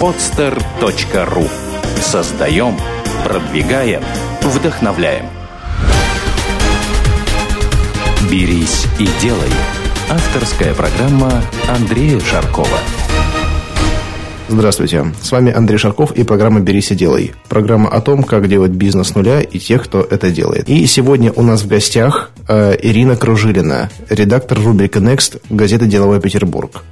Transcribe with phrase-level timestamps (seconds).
[0.00, 1.48] podster.ru
[2.00, 2.76] Создаем,
[3.24, 4.02] продвигаем,
[4.42, 5.26] вдохновляем.
[8.30, 9.50] «Берись и делай»–
[10.10, 12.78] авторская программа Андрея Шаркова.
[14.48, 17.32] Здравствуйте, с вами Андрей Шарков и программа «Берись и делай».
[17.48, 20.68] Программа о том, как делать бизнес с нуля и тех, кто это делает.
[20.68, 26.82] И сегодня у нас в гостях э, Ирина Кружилина, редактор рубрики Next газеты «Деловой Петербург».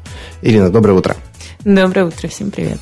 [0.40, 1.16] Ирина, доброе утро.
[1.64, 2.78] Доброе утро, всем привет.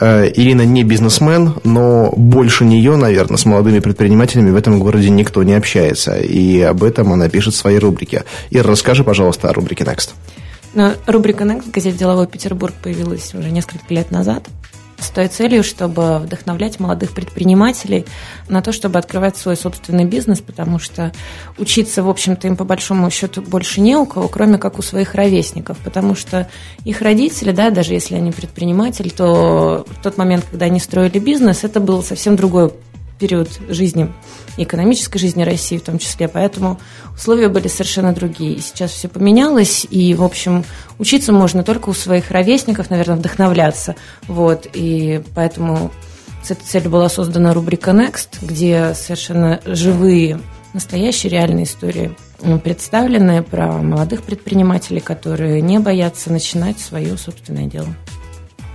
[0.00, 5.42] Э, Ирина не бизнесмен, но больше нее, наверное, с молодыми предпринимателями в этом городе никто
[5.42, 6.16] не общается.
[6.16, 8.24] И об этом она пишет в своей рубрике.
[8.50, 10.10] Ира, расскажи, пожалуйста, о рубрике Next.
[10.74, 14.44] Ну, рубрика Next в газете «Деловой Петербург» появилась уже несколько лет назад
[14.98, 18.04] с той целью, чтобы вдохновлять молодых предпринимателей
[18.48, 21.12] на то, чтобы открывать свой собственный бизнес, потому что
[21.56, 25.14] учиться, в общем-то, им по большому счету больше не у кого, кроме как у своих
[25.14, 26.48] ровесников, потому что
[26.84, 31.64] их родители, да, даже если они предприниматель, то в тот момент, когда они строили бизнес,
[31.64, 32.72] это был совсем другой
[33.18, 34.12] период жизни,
[34.62, 36.78] экономической жизни России в том числе, поэтому
[37.14, 38.60] условия были совершенно другие.
[38.60, 40.64] Сейчас все поменялось, и, в общем,
[40.98, 43.94] учиться можно только у своих ровесников, наверное, вдохновляться.
[44.26, 45.90] Вот, и поэтому
[46.42, 50.40] с этой целью была создана рубрика Next, где совершенно живые,
[50.72, 52.14] настоящие реальные истории
[52.62, 57.88] представлены про молодых предпринимателей, которые не боятся начинать свое собственное дело.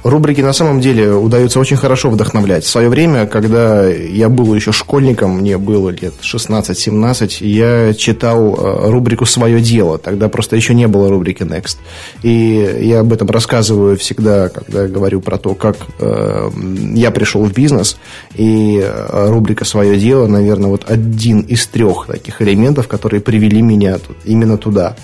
[0.03, 2.65] Рубрики на самом деле удается очень хорошо вдохновлять.
[2.65, 8.89] В свое время, когда я был еще школьником, мне было лет 16-17, я читал э,
[8.89, 9.97] рубрику «Свое дело».
[9.97, 11.77] Тогда просто еще не было рубрики «Next».
[12.21, 16.49] И я об этом рассказываю всегда, когда говорю про то, как э,
[16.95, 17.97] я пришел в бизнес.
[18.35, 23.99] И э, рубрика «Свое дело», наверное, вот один из трех таких элементов, которые привели меня
[24.25, 24.97] именно туда.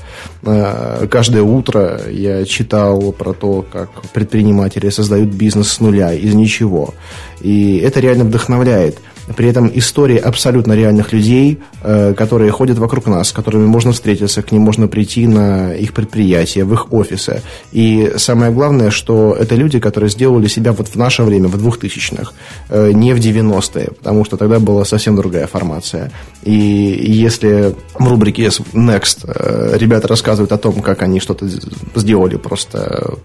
[0.44, 6.34] Э, каждое утро я читал про то, как предприниматели которые создают бизнес с нуля, из
[6.34, 6.94] ничего.
[7.42, 8.98] И это реально вдохновляет.
[9.36, 14.42] При этом истории абсолютно реальных людей, э, которые ходят вокруг нас, с которыми можно встретиться,
[14.42, 17.42] к ним можно прийти на их предприятия, в их офисы.
[17.72, 22.32] И самое главное, что это люди, которые сделали себя вот в наше время, в 2000-х,
[22.70, 26.12] э, не в 90-е, потому что тогда была совсем другая формация.
[26.44, 31.48] И если в рубрике Next э, ребята рассказывают о том, как они что-то
[31.96, 33.18] сделали просто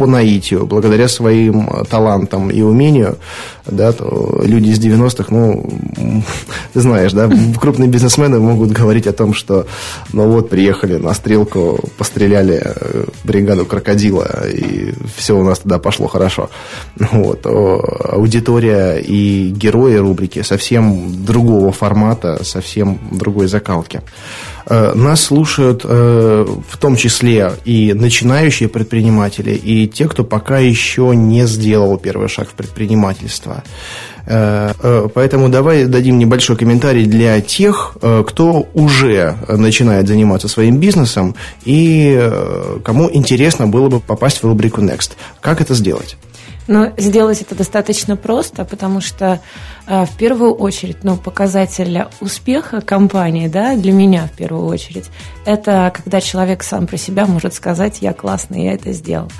[0.00, 3.18] по наитию, благодаря своим э, талантам и умению,
[3.66, 5.68] да, то люди из 90-х, ну,
[6.72, 7.30] ты знаешь, да,
[7.60, 9.66] крупные бизнесмены могут говорить о том, что,
[10.14, 16.06] ну вот, приехали на стрелку, постреляли э, бригаду крокодила, и все у нас тогда пошло
[16.06, 16.48] хорошо.
[16.96, 17.44] Вот.
[17.44, 24.00] Аудитория и герои рубрики совсем другого формата, совсем другой закалки.
[24.66, 31.12] Э, нас слушают э, в том числе и начинающие предприниматели, и те, кто пока еще
[31.14, 33.62] не сделал первый шаг в предпринимательство.
[34.26, 41.34] Э, поэтому давай дадим небольшой комментарий для тех, кто уже начинает заниматься своим бизнесом
[41.64, 42.30] и
[42.84, 45.12] кому интересно было бы попасть в рубрику Next.
[45.40, 46.16] Как это сделать?
[46.70, 49.40] Но сделать это достаточно просто, потому что
[49.88, 55.06] э, в первую очередь, ну, показатель успеха компании, да, для меня в первую очередь,
[55.44, 59.32] это когда человек сам про себя может сказать, я классный, я это сделал.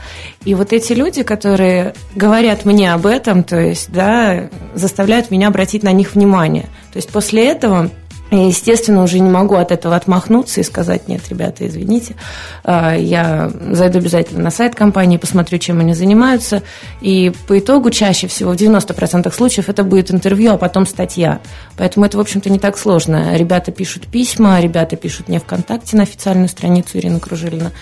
[0.45, 5.85] И вот эти люди, которые говорят мне об этом, то есть, да, заставляют меня обратить
[5.85, 6.65] на них внимание.
[6.93, 7.91] То есть после этого
[8.31, 12.15] я, естественно, уже не могу от этого отмахнуться и сказать, нет, ребята, извините,
[12.63, 16.63] а, я зайду обязательно на сайт компании, посмотрю, чем они занимаются,
[17.01, 21.41] и по итогу чаще всего, в 90% случаев, это будет интервью, а потом статья.
[21.77, 23.37] Поэтому это, в общем-то, не так сложно.
[23.37, 27.73] Ребята пишут письма, ребята пишут мне ВКонтакте на официальную страницу Ирины Кружилина,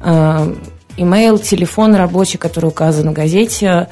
[0.00, 0.54] а,
[0.96, 3.88] имейл, телефон рабочий, который указан в газете.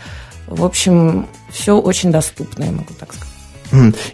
[0.47, 3.34] В общем, все очень доступно, я могу так сказать.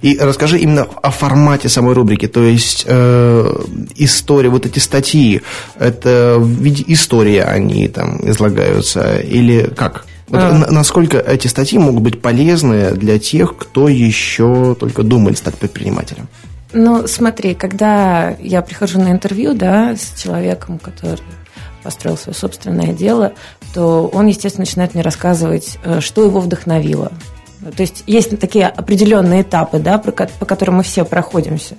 [0.02, 3.54] И расскажи именно о формате самой рубрики, то есть э,
[3.96, 5.42] история, вот эти статьи,
[5.78, 10.06] это в виде истории они там излагаются или как?
[10.28, 10.66] Вот а...
[10.70, 16.28] Насколько эти статьи могут быть полезны для тех, кто еще только думает стать предпринимателем?
[16.72, 21.20] Ну, смотри, когда я прихожу на интервью, да, с человеком, который
[21.82, 23.32] построил свое собственное дело,
[23.74, 27.10] то он, естественно, начинает мне рассказывать, э, что его вдохновило,
[27.60, 31.76] то есть есть такие определенные этапы, да, по которым мы все проходимся.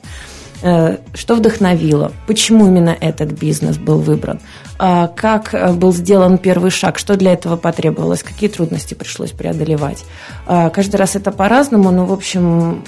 [0.63, 2.11] Э, что вдохновило?
[2.27, 4.39] Почему именно этот бизнес был выбран?
[4.77, 6.99] А как э, был сделан первый шаг?
[6.99, 8.21] Что для этого потребовалось?
[8.21, 10.05] Какие трудности пришлось преодолевать?
[10.45, 12.83] А каждый раз это по-разному, но, в общем,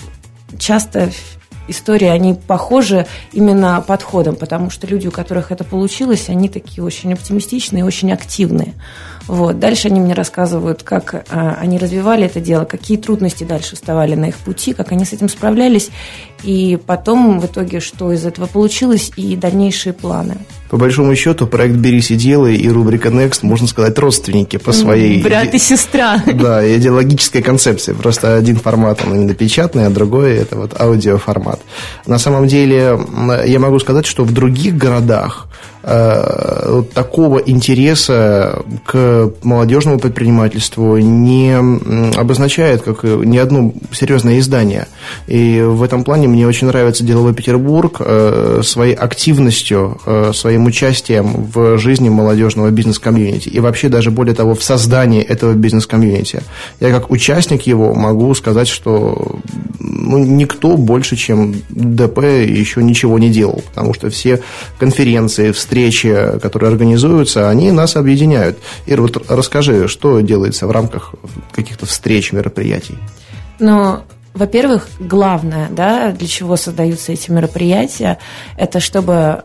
[0.59, 1.09] часто
[1.67, 7.13] истории, они похожи именно подходом, потому что люди, у которых это получилось, они такие очень
[7.13, 8.73] оптимистичные, очень активные.
[9.27, 9.59] Вот.
[9.59, 14.25] Дальше они мне рассказывают, как а, они развивали это дело, какие трудности дальше вставали на
[14.25, 15.89] их пути, как они с этим справлялись,
[16.43, 20.37] и потом в итоге, что из этого получилось, и дальнейшие планы.
[20.69, 25.21] По большому счету, проект «Берись и делай» и рубрика Next, можно сказать, родственники по своей...
[25.21, 26.21] Брат и сестра.
[26.25, 27.93] Да, идеологической концепции.
[27.93, 31.61] Просто один формат, он именно печатный, а другой– это вот аудиоформат.
[32.07, 32.97] На самом деле,
[33.45, 41.53] я могу сказать, что в других городах Э, такого интереса к молодежному предпринимательству не
[42.17, 44.87] обозначает как ни одно серьезное издание.
[45.27, 51.49] И в этом плане мне очень нравится «Деловой Петербург» э, своей активностью, э, своим участием
[51.53, 53.49] в жизни молодежного бизнес-комьюнити.
[53.49, 56.43] И вообще даже более того, в создании этого бизнес-комьюнити.
[56.79, 59.39] Я как участник его могу сказать, что
[60.03, 63.63] ну, никто больше, чем ДП, еще ничего не делал.
[63.69, 64.41] Потому что все
[64.77, 68.59] конференции, встречи, которые организуются, они нас объединяют.
[68.85, 71.15] Ира, вот расскажи, что делается в рамках
[71.53, 72.97] каких-то встреч, мероприятий?
[73.59, 73.99] Ну,
[74.33, 78.17] во-первых, главное, да, для чего создаются эти мероприятия,
[78.57, 79.43] это чтобы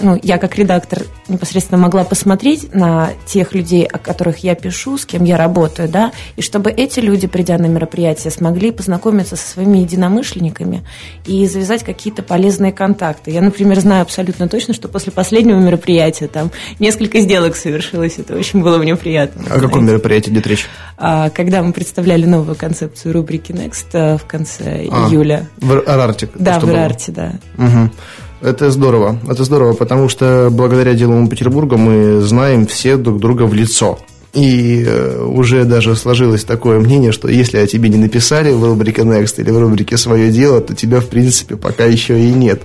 [0.00, 5.06] ну, я как редактор непосредственно могла посмотреть на тех людей, о которых я пишу, с
[5.06, 9.78] кем я работаю, да, и чтобы эти люди, придя на мероприятие, смогли познакомиться со своими
[9.78, 10.82] единомышленниками
[11.26, 13.30] и завязать какие-то полезные контакты.
[13.30, 18.62] Я, например, знаю абсолютно точно, что после последнего мероприятия там несколько сделок совершилось, это очень
[18.62, 19.42] было мне приятно.
[19.54, 20.66] О каком мероприятии идет речь?
[20.96, 25.48] А, когда мы представляли новую концепцию рубрики Next э, в конце а, июля.
[25.58, 26.28] В Арарте.
[26.34, 27.32] Да, в Арарте, да.
[27.56, 27.90] Угу.
[28.40, 29.18] Это здорово.
[29.28, 33.98] Это здорово, потому что благодаря Деловому Петербургу мы знаем все друг друга в лицо.
[34.32, 39.02] И э, уже даже сложилось такое мнение, что если о тебе не написали в рубрике
[39.02, 42.62] Next или в рубрике «Свое дело», то тебя, в принципе, пока еще и нет.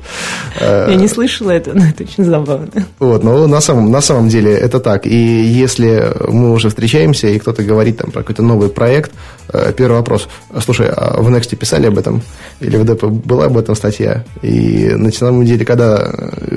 [0.59, 2.69] Э, Я не слышала этого, но это очень забавно.
[2.99, 5.07] Вот, но на самом, на самом деле это так.
[5.07, 9.11] И если мы уже встречаемся, и кто-то говорит там про какой-то новый проект,
[9.51, 10.27] э, первый вопрос.
[10.63, 12.21] Слушай, а в Next писали об этом?
[12.59, 14.23] Или в ДП была об этом статья?
[14.43, 16.13] И на самом деле, когда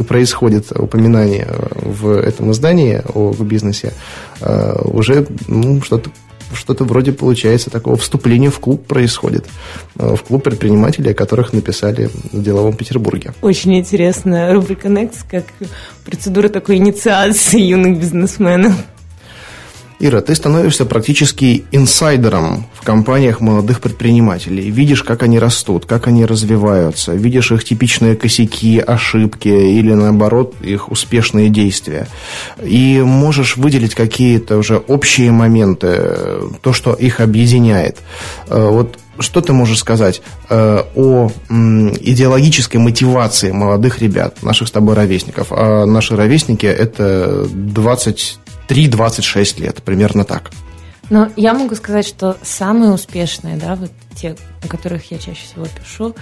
[0.07, 1.49] происходит упоминание
[1.81, 3.95] в этом издании о бизнесе,
[4.99, 6.11] уже ну, что-то
[6.55, 9.47] что-то вроде получается такого вступления в клуб происходит.
[9.97, 13.33] Э, в клуб предпринимателей, о которых написали в Деловом Петербурге.
[13.43, 15.45] Очень интересная рубрика Next, как
[16.05, 18.75] процедура такой инициации юных бизнесменов.
[20.01, 24.71] Ира, ты становишься практически инсайдером в компаниях молодых предпринимателей.
[24.71, 30.93] Видишь, как они растут, как они развиваются, видишь их типичные косяки, ошибки или, наоборот, их
[30.93, 32.07] успешные действия.
[32.63, 36.01] И можешь выделить какие-то уже общие моменты,
[36.61, 37.99] то, что их объединяет.
[38.47, 44.95] Э, вот что ты можешь сказать э, о идеологической мотивации молодых ребят, наших с тобой
[44.95, 45.49] ровесников?
[45.51, 50.51] А наши ровесники– это 20 3-26 лет, примерно так.
[51.11, 55.67] Но я могу сказать, что самые успешные, да, вот те, о которых я чаще всего
[55.67, 56.15] пишу,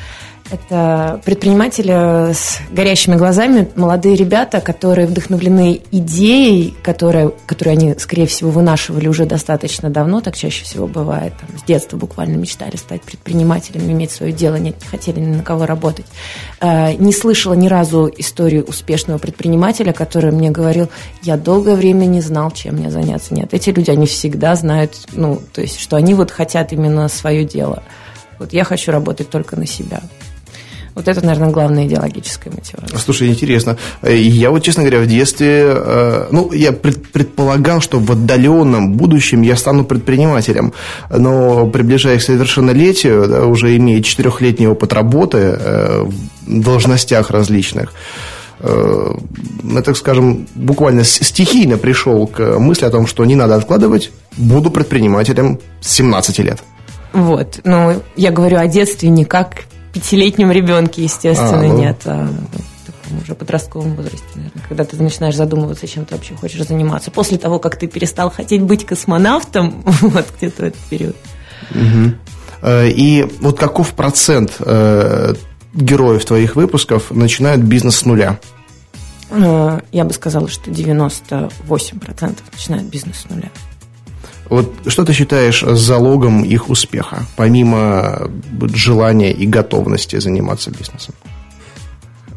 [0.51, 8.51] это предприниматели с горящими глазами, молодые ребята, которые вдохновлены идеей, которая, которую они, скорее всего,
[8.51, 13.91] вынашивали уже достаточно давно, так чаще всего бывает, там, с детства буквально мечтали стать предпринимателем,
[13.91, 16.07] иметь свое дело, не хотели ни на кого работать.
[16.61, 20.89] Э, не слышала ни разу историю успешного предпринимателя, который мне говорил,
[21.23, 23.35] я долгое время не знал, чем мне заняться.
[23.35, 27.45] Нет, эти люди, они всегда знают, ну, то есть, что они вот хотят именно свое
[27.45, 27.83] дело.
[28.39, 30.03] Вот я хочу работать только на себя.
[30.97, 32.99] Вот это, наверное, главная идеологическая мотивация.
[32.99, 33.77] Слушай, интересно.
[34.03, 39.57] Я вот, честно говоря, в детстве, э, ну, я предполагал, что в отдаленном будущем я
[39.57, 40.73] стану предпринимателем,
[41.11, 46.03] но приближаясь к совершеннолетию, да, уже имея четырехлетний опыт работы э,
[46.47, 47.93] в должностях различных,
[48.61, 49.15] э,
[49.65, 54.71] я, так скажем, буквально стихийно пришел к мысли о том, что не надо откладывать, буду
[54.71, 56.61] предпринимателем с 17 лет.
[57.13, 59.65] Вот, ну, я говорю о детстве не как
[59.97, 61.79] пятилетнем ребенке, естественно, а, ну...
[61.79, 66.35] нет, а в таком уже подростковом возрасте, наверное, когда ты начинаешь задумываться, чем ты вообще
[66.35, 67.11] хочешь заниматься.
[67.11, 71.17] После того, как ты перестал хотеть быть космонавтом, вот где-то в этот период.
[71.71, 72.69] Угу.
[72.69, 75.35] И вот каков процент э,
[75.73, 78.39] героев твоих выпусков начинают бизнес с нуля?
[79.31, 83.51] Э, я бы сказала, что 98% начинают бизнес с нуля.
[84.49, 88.31] Вот что ты считаешь залогом их успеха, помимо
[88.75, 91.15] желания и готовности заниматься бизнесом?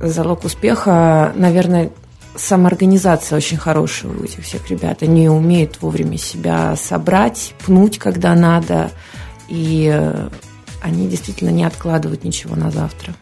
[0.01, 1.91] Залог успеха, наверное,
[2.35, 5.03] самоорганизация очень хорошая у этих всех ребят.
[5.03, 8.91] Они умеют вовремя себя собрать, пнуть, когда надо,
[9.49, 10.29] и э,
[10.81, 13.13] они действительно не откладывают ничего на завтра.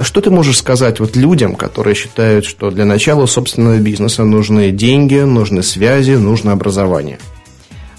[0.00, 5.16] Что ты можешь сказать вот людям, которые считают, что для начала собственного бизнеса нужны деньги,
[5.16, 7.18] нужны связи, нужно образование?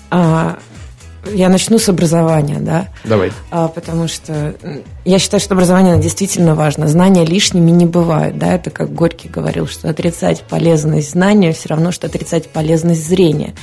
[0.10, 0.58] А,
[1.34, 2.88] я начну с образования, да.
[3.04, 3.32] Давай.
[3.52, 4.56] А, потому что
[5.06, 6.88] я считаю, что образование действительно важно.
[6.88, 8.56] Знания лишними не бывают, да.
[8.56, 13.54] Это как Горький говорил, что отрицать полезность знания все равно, что отрицать полезность зрения.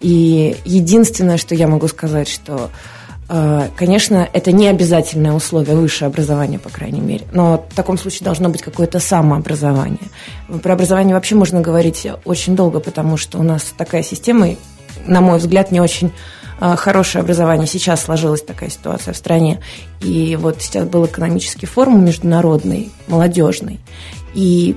[0.00, 2.70] И единственное, что я могу сказать, что
[3.26, 7.24] Конечно, это не обязательное условие высшее образование, по крайней мере.
[7.32, 10.10] Но в таком случае должно быть какое-то самообразование.
[10.62, 14.48] Про образование вообще можно говорить очень долго, потому что у нас такая система,
[15.06, 16.12] на мой взгляд, не очень
[16.60, 17.66] а, хорошее образование.
[17.66, 19.60] Сейчас сложилась такая ситуация в стране.
[20.00, 23.80] И вот сейчас был экономический форум международный, молодежный.
[24.34, 24.76] И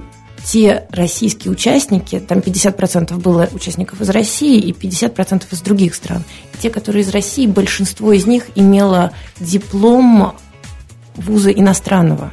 [0.50, 6.24] те российские участники, там 50% было участников из России и 50% из других стран.
[6.62, 10.36] Те, которые из России, большинство из них имело диплом
[11.16, 12.32] вуза иностранного.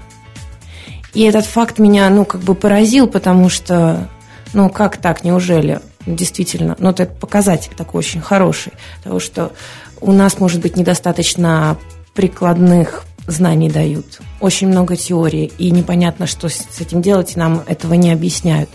[1.12, 4.08] И этот факт меня, ну, как бы поразил, потому что,
[4.52, 5.80] ну, как так, неужели?
[6.06, 9.52] действительно, ну, это показатель такой очень хороший, того, что
[10.00, 11.78] у нас, может быть, недостаточно
[12.14, 14.20] прикладных знаний дают.
[14.40, 18.68] Очень много теории, и непонятно, что с этим делать, и нам этого не объясняют.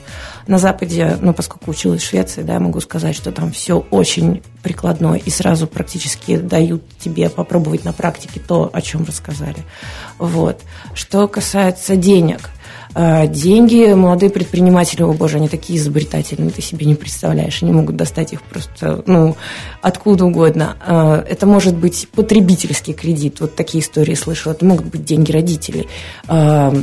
[0.48, 4.42] На Западе, ну, поскольку училась в Швеции, да, я могу сказать, что там все очень
[4.64, 9.64] прикладное, и сразу практически дают тебе попробовать на практике то, о чем рассказали.
[10.18, 10.62] Вот.
[10.94, 12.50] Что касается денег–
[13.28, 13.94] деньги.
[13.94, 17.64] Молодые предприниматели, о боже, они такие изобретательные, ты себе не представляешь.
[17.64, 19.38] Они могут достать их просто, ну,
[19.82, 20.76] откуда угодно.
[20.86, 23.40] А, это может быть потребительский кредит.
[23.40, 24.54] Вот такие истории слышала.
[24.54, 25.88] Это могут быть деньги родителей
[26.28, 26.74] а,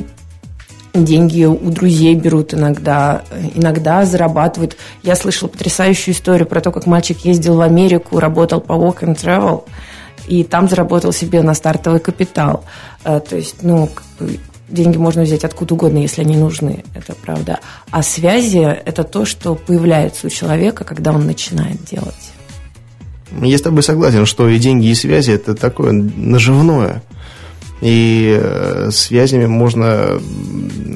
[0.94, 3.22] деньги у друзей берут иногда,
[3.54, 4.78] иногда зарабатывают.
[5.02, 9.16] Я слышала потрясающую историю про то, как мальчик ездил в Америку, работал по walk and
[9.16, 9.64] travel,
[10.26, 12.64] и там заработал себе на стартовый капитал.
[13.02, 13.90] То есть, ну,
[14.68, 17.60] деньги можно взять откуда угодно, если они нужны, это правда.
[17.90, 22.32] А связи– это то, что появляется у человека, когда он начинает делать.
[23.42, 27.02] Я с тобой согласен, что и деньги, и связи– это такое наживное–
[27.80, 30.20] и э, связями можно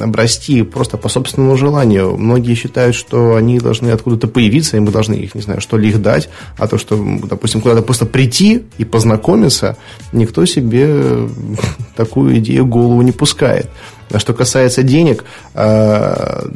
[0.00, 2.16] обрасти просто по собственному желанию.
[2.16, 5.88] Многие считают, что они должны откуда-то появиться, и мы должны их, не знаю, что ли
[5.88, 9.76] их дать, а то, что, допустим, куда-то просто прийти и познакомиться,
[10.12, 11.28] никто себе
[11.96, 13.68] такую идею в голову не пускает.
[14.12, 15.24] А что касается денег,
[15.54, 16.46] э,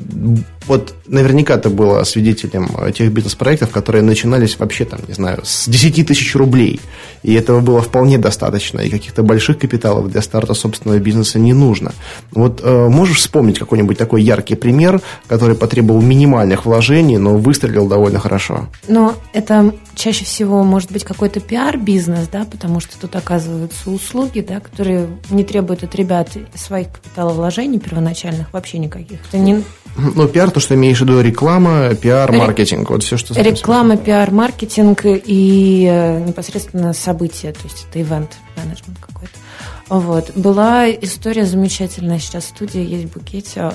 [0.67, 6.07] вот наверняка ты была свидетелем тех бизнес-проектов, которые начинались вообще, там, не знаю, с 10
[6.07, 6.81] тысяч рублей.
[7.23, 8.81] И этого было вполне достаточно.
[8.81, 11.93] И каких-то больших капиталов для старта собственного бизнеса не нужно.
[12.33, 18.19] Вот э, можешь вспомнить какой-нибудь такой яркий пример, который потребовал минимальных вложений, но выстрелил довольно
[18.19, 18.67] хорошо?
[18.89, 24.61] Но это чаще всего может быть какой-то пиар-бизнес, да, потому что тут оказываются услуги, да,
[24.61, 26.89] которые не требуют от ребят своих
[27.45, 29.21] капиталовложений первоначальных вообще никаких.
[29.29, 29.63] Это не
[29.97, 33.41] ну, пиар, то, что имеешь в виду реклама, пиар, маркетинг, вот все, что...
[33.41, 39.35] Реклама, пиар, маркетинг и э, непосредственно события, то есть это ивент менеджмент какой-то.
[39.89, 40.33] Вот.
[40.35, 43.71] Была история замечательная, сейчас в студии есть букете,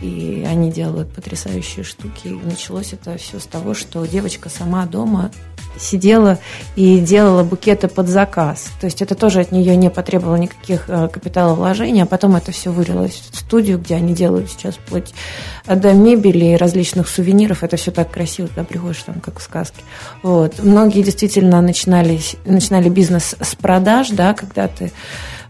[0.00, 2.28] и они делают потрясающие штуки.
[2.28, 5.30] И началось это все с того, что девочка сама дома
[5.78, 6.38] сидела
[6.74, 8.68] и делала букеты под заказ.
[8.80, 12.70] То есть это тоже от нее не потребовало никаких э, капиталовложений, а потом это все
[12.70, 15.12] вылилось в студию, где они делают сейчас вплоть
[15.66, 17.62] до мебели и различных сувениров.
[17.62, 19.82] Это все так красиво, туда приходишь там как в сказке.
[20.22, 20.62] Вот.
[20.62, 24.92] Многие действительно начинали, начинали бизнес с продаж, да, когда ты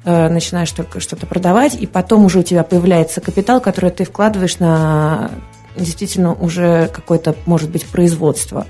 [0.07, 5.31] начинаешь только что-то продавать, и потом уже у тебя появляется капитал, который ты вкладываешь на
[5.77, 8.67] действительно уже какое-то, может быть, производство.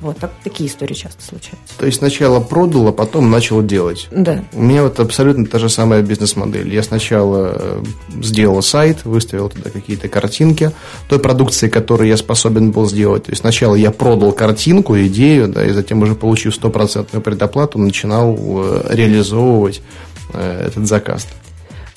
[0.00, 1.78] Вот так, такие истории часто случаются.
[1.78, 4.06] То есть сначала продал, а потом начал делать.
[4.10, 4.44] Да.
[4.52, 6.74] У меня вот абсолютно та же самая бизнес-модель.
[6.74, 7.82] Я сначала э,
[8.20, 10.72] сделал сайт, выставил туда какие-то картинки
[11.08, 13.24] той продукции, которую я способен был сделать.
[13.24, 18.36] То есть сначала я продал картинку, идею, да, и затем уже получив стопроцентную предоплату, начинал
[18.38, 21.26] э, реализовывать э, этот заказ.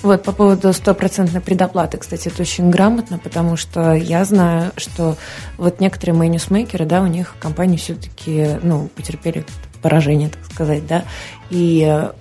[0.03, 5.17] Вот, по поводу стопроцентной предоплаты, кстати, это очень грамотно, потому что я знаю, что
[5.57, 9.43] вот некоторые мои ньюсмейкеры, да, у них компании все-таки, ну, потерпели
[9.81, 11.03] поражение, так сказать, да,
[11.49, 12.11] и э,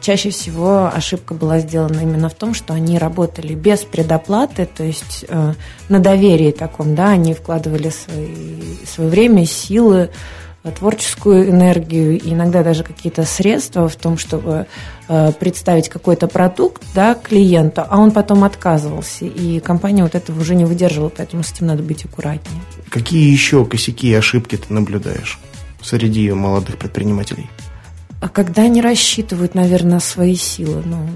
[0.00, 5.24] чаще всего ошибка была сделана именно в том, что они работали без предоплаты, то есть
[5.28, 5.54] э,
[5.88, 10.10] на доверии таком, да, они вкладывали свои, свое время, силы,
[10.62, 14.66] творческую энергию и иногда даже какие-то средства в том, чтобы
[15.08, 19.24] э, представить какой-то продукт да, клиенту, а он потом отказывался.
[19.24, 22.60] И компания вот этого уже не выдерживала, поэтому с этим надо быть аккуратнее.
[22.90, 25.38] Какие еще косяки и ошибки ты наблюдаешь
[25.82, 27.48] среди молодых предпринимателей?
[28.20, 31.08] А когда они рассчитывают, наверное, свои силы, ну,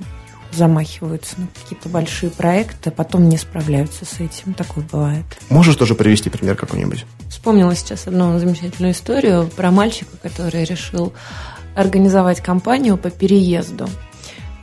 [0.54, 4.54] замахиваются на какие-то большие проекты, а потом не справляются с этим.
[4.54, 5.24] Такое бывает.
[5.50, 7.04] Можешь тоже привести пример какой-нибудь?
[7.28, 11.12] Вспомнила сейчас одну замечательную историю про мальчика, который решил
[11.74, 13.88] организовать компанию по переезду.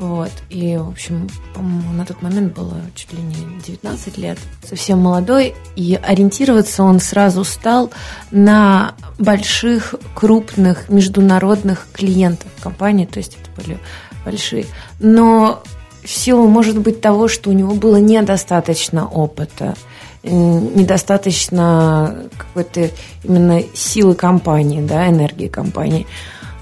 [0.02, 0.32] Вот.
[0.50, 3.36] И, в общем, по-моему, на тот момент было чуть ли не
[3.68, 7.92] 19 лет, совсем молодой, и ориентироваться он сразу стал
[8.32, 13.80] на больших, крупных международных клиентов компании, то есть это были
[14.26, 14.66] большие.
[15.00, 15.62] Но
[16.04, 19.76] в силу, может быть, того, что у него было недостаточно опыта,
[20.24, 22.90] недостаточно какой-то
[23.24, 26.06] именно силы компании, да, энергии компании,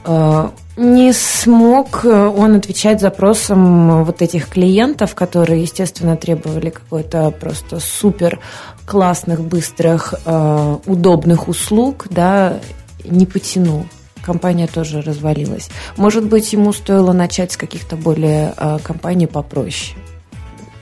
[0.06, 7.82] э, не смог э, он отвечать запросам вот этих клиентов, которые, естественно, требовали какой-то просто
[7.82, 8.40] супер
[8.86, 12.60] классных, быстрых, э, удобных услуг, да,
[13.04, 13.86] не потянул.
[14.30, 15.72] Компания тоже развалилась.
[15.98, 19.98] Может быть, ему стоило начать с каких-то более э, компаний попроще.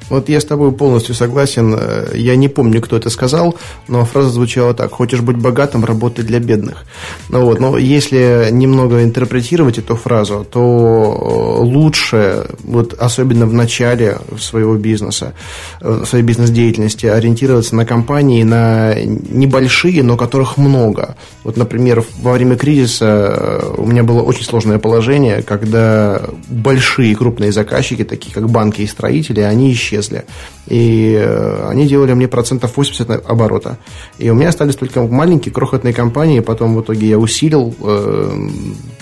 [0.09, 1.75] Вот я с тобой полностью согласен.
[1.77, 3.55] Э, я не помню, кто это сказал,
[3.87, 4.91] но фраза звучала так.
[4.91, 6.85] Хочешь быть богатым, работай для бедных.
[7.29, 14.19] Ну, вот, но если немного интерпретировать эту фразу, то э, лучше, вот, особенно в начале
[14.39, 15.33] своего бизнеса,
[15.81, 21.17] э, своей бизнес-деятельности, ориентироваться на компании, на небольшие, но которых много.
[21.43, 28.03] Вот, например, во время кризиса у меня было очень сложное положение, когда большие крупные заказчики,
[28.03, 30.25] такие как банки и строители, они исчезли исчезли.
[30.67, 33.77] И э, они делали мне процентов 80 оборота.
[34.17, 36.39] И у меня остались только маленькие крохотные компании.
[36.39, 38.49] Потом в итоге я усилил э,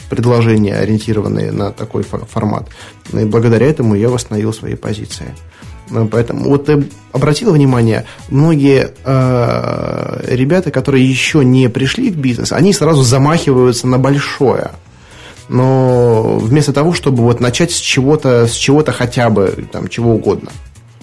[0.10, 2.68] предложения, ориентированные на такой формат.
[3.14, 5.36] И благодаря этому я восстановил свои позиции.
[5.92, 12.52] Ну, поэтому вот ты обратила внимание, многие э, ребята, которые еще не пришли в бизнес,
[12.52, 14.72] они сразу замахиваются на большое
[15.50, 20.52] но вместо того, чтобы вот начать с чего-то, с чего-то хотя бы, там, чего угодно.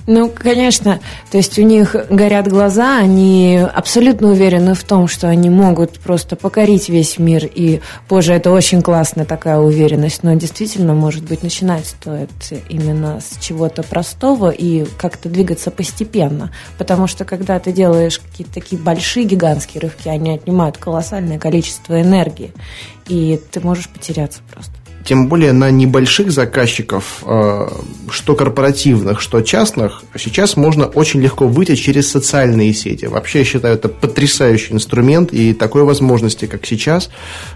[0.07, 1.01] Ну, конечно.
[1.31, 6.35] То есть у них горят глаза, они абсолютно уверены в том, что они могут просто
[6.35, 7.47] покорить весь мир.
[7.47, 10.25] И, боже, это очень классная такая уверенность.
[10.25, 12.31] Но действительно, может быть, начинать стоит
[12.69, 16.53] именно с чего-то простого и как-то двигаться постепенно.
[16.79, 22.53] Потому что когда ты делаешь какие-то такие большие гигантские рывки, они отнимают колоссальное количество энергии.
[23.07, 27.69] И ты можешь потеряться просто тем более на небольших заказчиков, э,
[28.11, 33.07] что корпоративных, что частных, сейчас можно очень легко выйти через социальные сети.
[33.07, 37.11] Вообще, я считаю, это потрясающий инструмент, и такой возможности, как сейчас,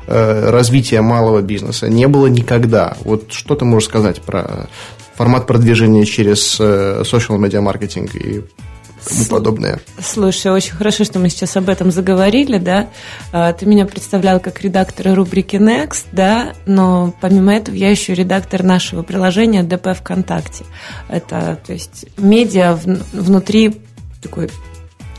[0.07, 2.97] э, развития малого бизнеса не было никогда.
[3.05, 4.69] Вот что ты можешь сказать про
[5.17, 8.43] формат продвижения через э, social media маркетинг и
[9.09, 9.81] тому подобное.
[10.01, 12.89] Слушай, очень хорошо, что мы сейчас об этом заговорили, да.
[13.33, 18.63] А, ты меня представлял как редактора рубрики Next, да, но помимо этого я еще редактор
[18.63, 20.65] нашего приложения ДП ВКонтакте.
[21.09, 22.79] Это, то есть, медиа
[23.13, 23.81] внутри
[24.23, 24.51] такой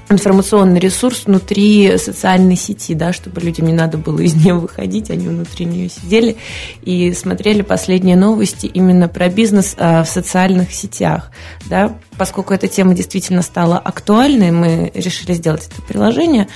[0.10, 5.28] информационный ресурс внутри социальной сети, да, чтобы людям не надо было из нее выходить, они
[5.28, 6.38] внутри нее сидели
[6.82, 11.32] и смотрели последние новости именно про бизнес а, в социальных сетях,
[11.66, 16.48] да, поскольку эта тема действительно стала актуальной, мы решили сделать это приложение.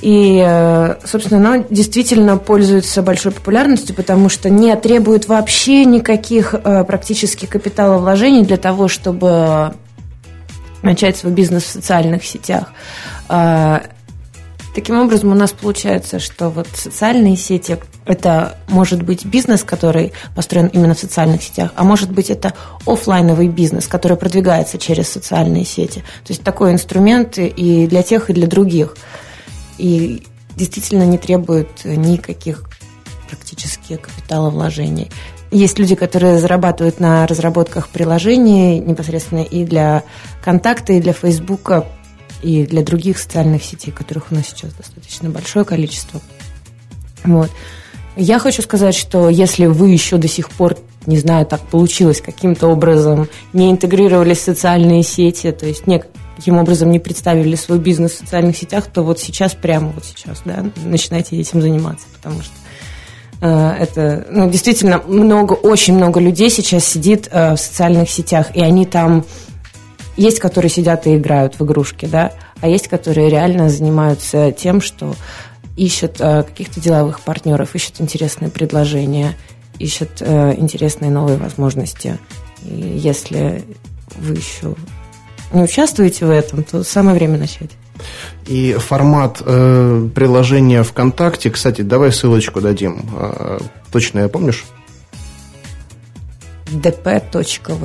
[0.00, 6.84] И, э, собственно, оно действительно пользуется большой популярностью, потому что не требует вообще никаких э,
[6.84, 9.72] практически капиталовложений для того, чтобы
[10.84, 12.72] начать свой бизнес в социальных сетях.
[13.28, 13.82] А,
[14.74, 20.66] таким образом, у нас получается, что вот социальные сети– это может быть бизнес, который построен
[20.66, 22.52] именно в социальных сетях, а может быть это
[22.86, 26.00] офлайновый бизнес, который продвигается через социальные сети.
[26.24, 28.96] То есть такой инструмент и для тех, и для других.
[29.78, 32.64] И действительно не требует никаких
[33.28, 35.10] практически капиталовложений.
[35.50, 40.02] Есть люди, которые зарабатывают на разработках приложений непосредственно и для
[40.42, 41.86] контакта, и для Фейсбука,
[42.42, 46.20] и для других социальных сетей, которых у нас сейчас достаточно большое количество.
[47.24, 47.50] Вот.
[48.16, 50.76] Я хочу сказать, что если вы еще до сих пор,
[51.06, 56.02] не знаю, так получилось каким-то образом, не интегрировались в социальные сети, то есть не,
[56.36, 60.42] каким образом не представили свой бизнес в социальных сетях, то вот сейчас, прямо вот сейчас,
[60.44, 62.52] да, начинайте этим заниматься, потому что
[63.46, 68.86] это, ну, действительно, много, очень много людей сейчас сидит э, в социальных сетях, и они
[68.86, 69.24] там...
[70.16, 75.14] Есть, которые сидят и играют в игрушки, да, а есть, которые реально занимаются тем, что
[75.76, 79.34] ищут э, каких-то деловых партнеров, ищут интересные предложения,
[79.78, 82.16] ищут интересные новые возможности.
[82.62, 83.64] И если
[84.16, 84.74] вы еще
[85.52, 87.70] не участвуете в этом, то самое время начать.
[88.46, 93.08] И формат э, приложения ВКонтакте, кстати, давай ссылочку дадим.
[93.16, 93.58] Э,
[93.90, 94.64] точно я помнишь?
[96.66, 97.78] dp.vk.ru.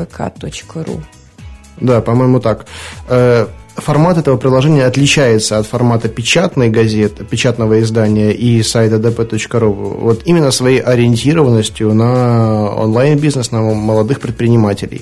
[1.80, 2.66] Да, по-моему, так.
[3.08, 3.48] Э,
[3.80, 10.00] формат этого приложения отличается от формата печатной газеты, печатного издания и сайта dp.ru.
[10.00, 15.02] Вот именно своей ориентированностью на онлайн-бизнес, на молодых предпринимателей.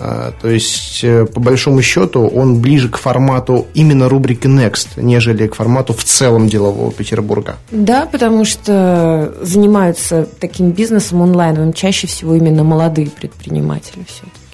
[0.00, 5.46] А, то есть, э, по большому счету, он ближе к формату именно рубрики Next, нежели
[5.48, 7.56] к формату в целом делового Петербурга.
[7.70, 14.47] Да, потому что занимаются таким бизнесом онлайновым чаще всего именно молодые предприниматели все-таки.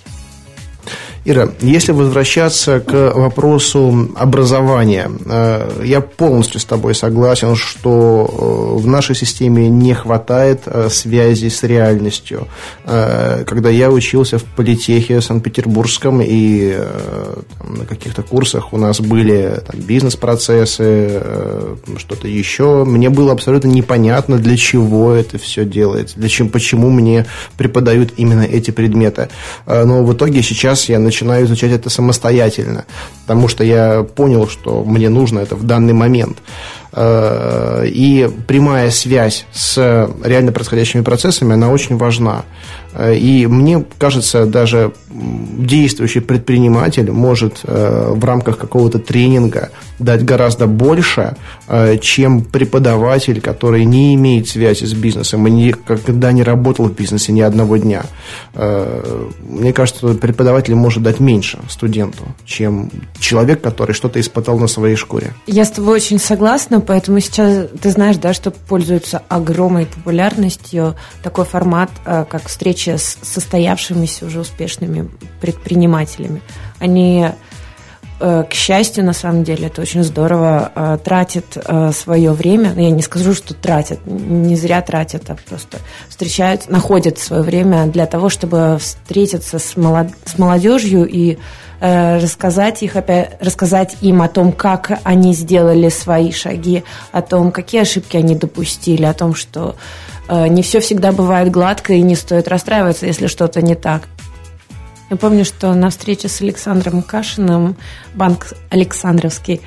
[1.26, 8.86] Ира, если возвращаться к вопросу образования, э, я полностью с тобой согласен, что э, в
[8.86, 12.46] нашей системе не хватает э, связи с реальностью.
[12.84, 16.76] Когда я учился в политехе Санкт-Петербургском и
[17.66, 21.22] на каких-то курсах у нас были бизнес-процессы,
[21.96, 27.26] что-то еще, мне было абсолютно непонятно, для чего это все делается, для чего, почему мне
[27.56, 29.28] преподают именно эти предметы.
[29.66, 32.84] Но в итоге сейчас я начинаю начинаю изучать это самостоятельно,
[33.26, 36.38] потому что я понял, что мне нужно это в данный момент.
[36.96, 42.44] Э, и прямая связь с реально происходящими процессами, она очень важна.
[42.92, 50.66] Э, и мне кажется, даже действующий предприниматель может э, в рамках какого-то тренинга дать гораздо
[50.66, 51.36] больше,
[52.00, 57.40] чем преподаватель, который не имеет связи с бизнесом и никогда не работал в бизнесе ни
[57.40, 58.02] одного дня.
[59.48, 65.32] Мне кажется, преподаватель может дать меньше студенту, чем человек, который что-то испытал на своей шкуре.
[65.46, 71.44] Я с тобой очень согласна поэтому сейчас ты знаешь, да, что пользуется огромной популярностью такой
[71.44, 76.40] формат, э, как встреча с состоявшимися уже успешными предпринимателями.
[76.78, 77.28] Они
[78.18, 81.56] к счастью, на самом деле, это очень здорово, э, тратят
[81.94, 82.72] свое время.
[82.74, 88.06] Я не скажу, что тратят, не зря тратят, а просто встречают, находят свое время для
[88.06, 90.08] того, чтобы встретиться с, молод...
[90.24, 91.38] с молодежью и
[91.86, 97.52] Э, рассказать, их опять, рассказать им о том, как они сделали свои шаги, о том,
[97.52, 99.76] какие ошибки они допустили, о том, что
[100.28, 104.08] э, не все всегда бывает гладко и не стоит расстраиваться, если что-то не так.
[105.14, 107.76] Я помню, что на встрече с Александром Кашиным,
[108.16, 109.60] банк Александровский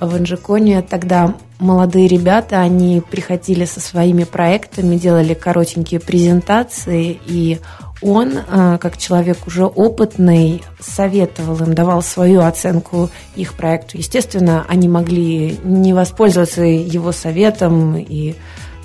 [0.00, 7.60] в Инжиконе, тогда молодые ребята, они приходили со своими проектами, делали коротенькие презентации, и
[8.02, 13.96] он, э, как человек уже опытный, советовал им, давал свою оценку их проекту.
[13.96, 18.34] Естественно, они могли не воспользоваться его советом и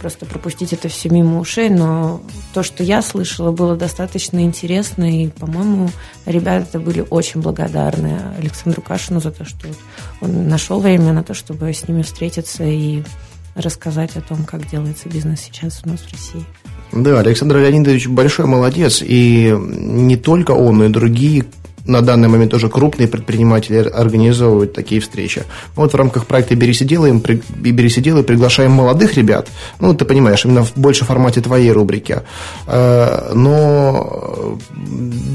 [0.06, 2.22] просто пропустить это все мимо ушей, но
[2.54, 5.90] то, что я слышала, было достаточно интересно, и, по-моему,
[6.28, 9.68] ребята были очень благодарны Александру Кашину за то, что
[10.22, 13.02] он нашел время на то, чтобы с ними встретиться и
[13.56, 16.46] рассказать о том, как делается бизнес сейчас у нас в России.
[16.92, 21.46] Да, Александр Леонидович большой молодец, и не только он, но и другие
[21.88, 25.44] на данный момент тоже крупные предприниматели организовывают такие встречи.
[25.76, 29.48] Вот в рамках проекта «Берись и делаем» и «Берись и делай» приглашаем молодых ребят,
[29.80, 32.22] ну, ты понимаешь, именно в больше формате твоей рубрики.
[32.68, 34.58] Э, но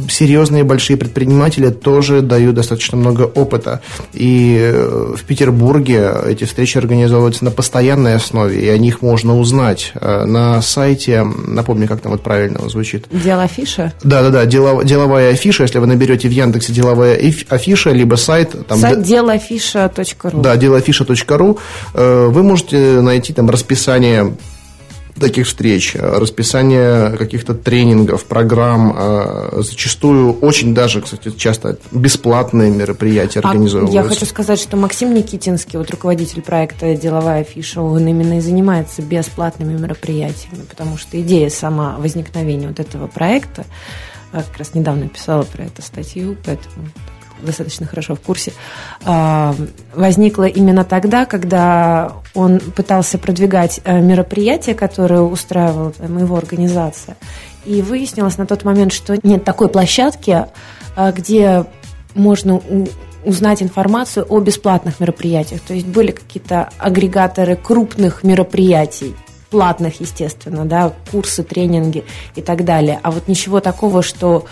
[0.09, 3.81] серьезные большие предприниматели тоже дают достаточно много опыта.
[4.13, 9.93] И э, в Петербурге эти встречи организовываются на постоянной основе, и о них можно узнать
[9.95, 13.07] э, на сайте, напомню, как там вот правильно звучит.
[13.11, 13.93] Дело афиша?
[14.03, 17.17] Да-да-да, деловая афиша, если вы наберете в Яндексе деловая
[17.49, 18.55] афиша, либо сайт...
[18.67, 21.59] Там, сайт делоафиша.ру Да, делоафиша.ру.
[21.95, 24.35] Э, вы можете найти там расписание
[25.21, 33.49] таких встреч, расписание каких-то тренингов, программ, э, зачастую очень даже, кстати, часто бесплатные мероприятия а
[33.49, 33.97] организовываются.
[33.97, 39.03] Я хочу сказать, что Максим Никитинский, вот руководитель проекта «Деловая афиша», он именно и занимается
[39.03, 43.65] бесплатными мероприятиями, потому что идея сама возникновения вот этого проекта
[44.33, 46.87] как раз недавно писала про эту статью, поэтому
[47.43, 48.53] достаточно хорошо в курсе,
[49.05, 49.55] а,
[49.95, 57.17] возникла именно тогда, когда он пытался продвигать э, мероприятия, которые устраивала его организация.
[57.65, 60.47] И выяснилось на тот момент, что нет такой площадки,
[60.97, 61.65] а, где
[62.15, 62.61] можно
[63.25, 65.61] узнать информацию о бесплатных мероприятиях.
[65.61, 69.15] То есть были какие-то агрегаторы крупных мероприятий,
[69.51, 73.01] платных, естественно, да, курсы, тренинги и так далее.
[73.03, 74.47] А вот ничего такого, что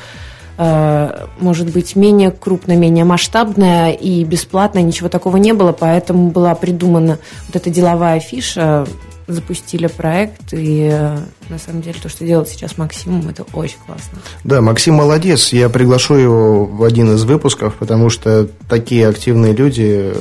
[0.58, 6.54] э, может быть менее крупно, менее масштабное и бесплатное, ничего такого не было, поэтому была
[6.54, 8.86] придумана вот эта деловая афиша,
[9.28, 11.18] запустили проект, и э,
[11.50, 14.18] на самом деле то, что делает сейчас Максим, это очень классно.
[14.42, 20.14] Да, Максим молодец, я приглашу его в один из выпусков, потому что такие активные люди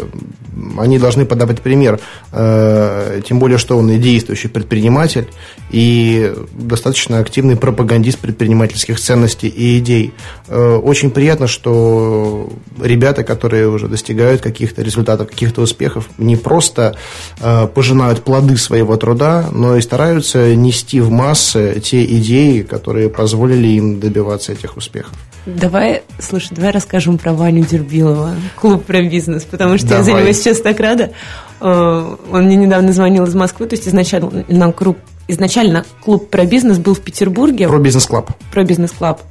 [0.77, 1.99] они должны подавать пример.
[2.31, 5.27] Э, тем более, что он и действующий предприниматель,
[5.69, 10.13] и достаточно активный пропагандист предпринимательских ценностей и идей.
[10.47, 12.49] Э, очень приятно, что
[12.81, 16.95] ребята, которые уже достигают каких-то результатов, каких-то успехов, не просто
[17.39, 23.67] э, пожинают плоды своего труда, но и стараются нести в массы те идеи, которые позволили
[23.67, 25.13] им добиваться этих успехов.
[25.47, 29.99] Давай, слушай, давай расскажем про Ваню Дербилова, клуб про бизнес, потому что давай.
[29.99, 31.13] я за него сейчас так рада.
[31.61, 34.97] Э, он мне недавно звонил из Москвы, то есть изначально нам клуб,
[35.29, 37.69] изначально клуб про бизнес был в Петербурге.
[37.69, 38.31] Про бизнес-клаб.
[38.51, 39.21] Про бизнес-клаб.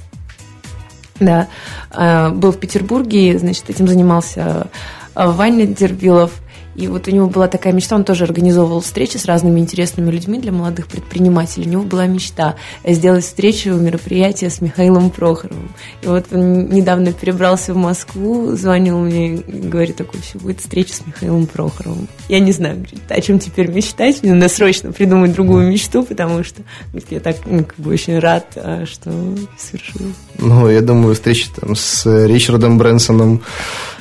[1.19, 1.49] Да,
[1.93, 4.71] э, был в Петербурге, значит, этим занимался
[5.13, 6.31] э, Ваня Дербилов–
[6.77, 10.39] и вот у него была такая мечта, он тоже организовывал встречи с разными интересными людьми
[10.39, 11.65] для молодых предпринимателей.
[11.65, 15.69] У него была мечта сделать встречу, мероприятие с Михаилом Прохоровым.
[16.03, 20.93] И вот он недавно перебрался в Москву, звонил мне и говорит, такой, все, будет встреча
[20.93, 22.07] с Михаилом Прохоровым.
[22.29, 26.61] Я не знаю, о чем теперь мечтать, мне надо срочно придумать другую мечту, потому что
[27.09, 29.11] я так ну, как бы очень рад, а, что
[29.57, 30.13] свершилось.
[30.37, 33.41] Ну, я думаю, встреча там с Ричардом Брэнсоном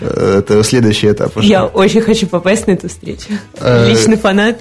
[0.00, 1.48] э, это следующий этап уже.
[1.48, 3.28] Я очень хочу попасть на эту встречу.
[3.60, 4.60] Э, Личный фанат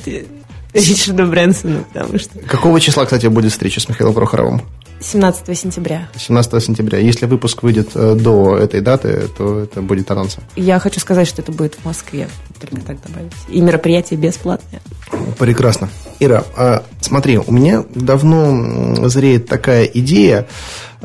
[0.73, 2.37] Ричарда Брэнсона, потому что...
[2.39, 4.61] Какого числа, кстати, будет встреча с Михаилом Прохоровым?
[4.99, 6.07] 17 сентября.
[6.17, 6.97] 17 сентября.
[6.99, 10.43] Если выпуск выйдет э, до этой даты, то это будет анонсом.
[10.55, 12.27] Я хочу сказать, что это будет в Москве.
[12.69, 13.31] Только так добавить.
[13.49, 14.81] И мероприятие бесплатное.
[15.37, 15.89] Прекрасно.
[16.19, 20.47] Ира, а, смотри, у меня давно зреет такая идея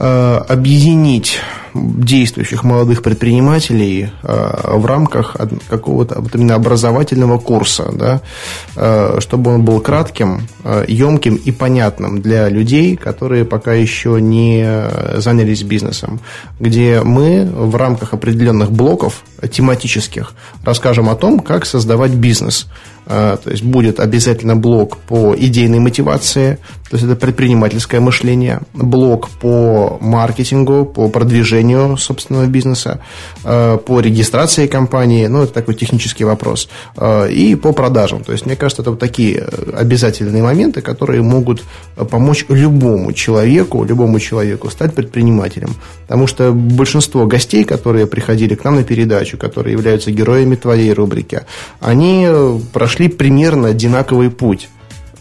[0.02, 1.40] Э, объединить
[1.74, 5.36] действующих молодых предпринимателей э, в рамках
[5.68, 10.48] какого-то вот именно образовательного курса, да, чтобы он был кратким,
[10.88, 16.20] емким и понятным для людей, которые пока еще не занялись бизнесом,
[16.58, 20.32] где мы в рамках определенных блоков тематических
[20.64, 22.66] расскажем о том, как создавать бизнес.
[23.10, 26.58] То есть будет обязательно блок по идейной мотивации,
[26.90, 32.98] то есть это предпринимательское мышление, блок по маркетингу, по продвижению собственного бизнеса,
[33.44, 38.24] э, по регистрации компании, ну, это такой технический вопрос, э, и по продажам.
[38.24, 41.62] То есть, мне кажется, это вот такие э, обязательные моменты, которые могут
[42.10, 45.70] помочь любому человеку, любому человеку стать предпринимателем.
[46.08, 51.42] Потому что большинство гостей, которые приходили к нам на передачу, которые являются героями твоей рубрики,
[51.78, 52.26] они
[52.72, 54.68] прошли примерно одинаковый путь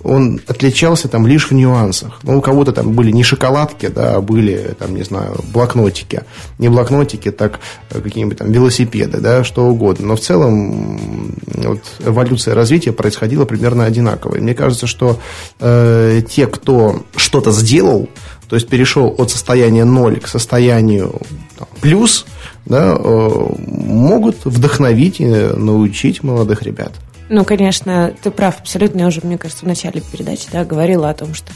[0.04, 2.20] он отличался там лишь в нюансах.
[2.24, 6.24] Ну, у кого-то там были не шоколадки, да, а были, там, не знаю, блокнотики.
[6.58, 10.08] Не блокнотики, так э, какие-нибудь там велосипеды, да, что угодно.
[10.08, 14.38] Но в целом вот, эволюция развития происходила примерно одинаково.
[14.38, 15.20] мне кажется, что
[15.60, 18.10] э, те, кто что-то сделал,
[18.48, 21.22] то есть перешел от состояния ноль к состоянию
[21.58, 22.26] там, плюс,
[22.65, 23.30] да, э,
[23.68, 26.94] могут вдохновить и научить молодых ребят.
[27.30, 29.02] Ну, конечно, ты прав абсолютно.
[29.02, 31.52] Я уже, мне кажется, в начале передачи да, говорила о том, что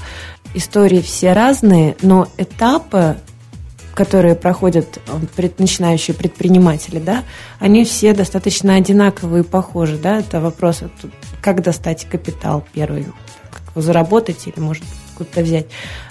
[0.53, 3.17] истории все разные, но этапы,
[3.95, 7.23] которые проходят э, начинающие предприниматели, да,
[7.59, 9.97] они все достаточно одинаковые и похожи.
[9.97, 10.19] Да?
[10.19, 10.83] Это вопрос,
[11.41, 13.07] как достать капитал первый,
[13.51, 14.83] как его заработать или, может
[15.13, 15.67] откуда-то взять,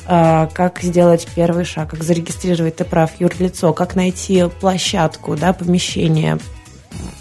[0.07, 6.38] а, как сделать первый шаг, как зарегистрировать, ты прав, юрлицо, как найти площадку, да, помещение,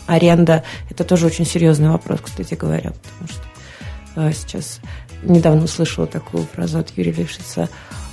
[0.08, 3.44] аренда– это тоже очень серьезный вопрос, кстати говоря, потому что
[4.16, 4.80] э, сейчас
[5.24, 7.70] недавно услышала такую фразу от Юрия Лившица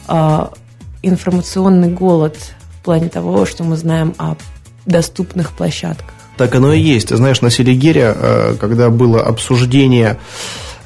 [0.09, 0.47] э,
[1.03, 2.37] информационный голод
[2.81, 4.37] в плане того, что мы знаем о
[4.87, 6.15] доступных площадках.
[6.37, 7.15] Так оно и есть.
[7.15, 10.19] Знаешь, на Селигере, э, когда было обсуждение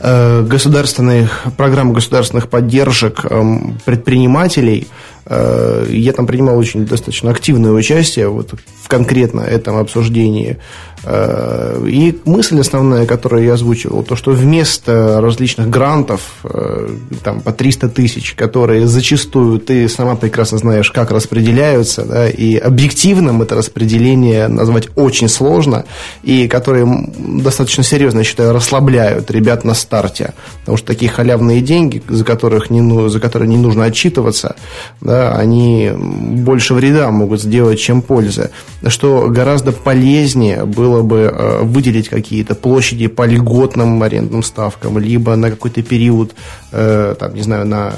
[0.01, 4.89] э, государственных программ государственных поддержек эм, предпринимателей–
[5.29, 10.59] я там принимал очень достаточно активное участие вот в конкретно этом обсуждении.
[11.05, 16.89] Э, и мысль основная, которую я озвучивал, то, что вместо различных грантов, э,
[17.25, 23.43] там, по 300 тысяч, которые зачастую ты сама прекрасно знаешь, как распределяются, да, и объективным
[23.43, 25.85] это распределение назвать очень сложно,
[26.23, 32.03] и которые достаточно серьезно, я считаю, расслабляют ребят на старте, потому что такие халявные деньги,
[32.09, 34.55] за, которых не, ну, за которые не нужно отчитываться,
[35.01, 38.51] да, они больше вреда могут сделать, чем пользы.
[38.87, 45.51] Что гораздо полезнее было бы э, выделить какие-то площади по льготным арендным ставкам, либо на
[45.51, 46.35] какой-то период,
[46.73, 47.93] э, там, не знаю, на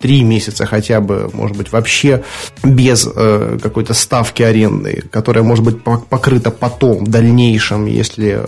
[0.00, 2.22] 3 месяца хотя бы, может быть, вообще
[2.62, 8.40] без э, какой-то ставки аренды, которая может быть покрыта потом, в дальнейшем, если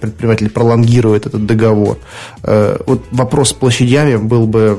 [0.00, 1.98] предприниматель пролонгирует этот договор.
[2.42, 4.78] Вот вопрос с площадями был бы,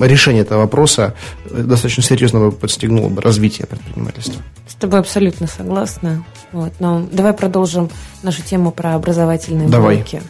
[0.00, 1.14] решение этого вопроса
[1.50, 4.42] достаточно очень серьезного подстегнуло бы развитие предпринимательства.
[4.66, 6.24] С тобой абсолютно согласна.
[6.52, 7.90] Вот, но давай продолжим
[8.22, 9.96] нашу тему про образовательные давай.
[9.96, 10.22] блоки.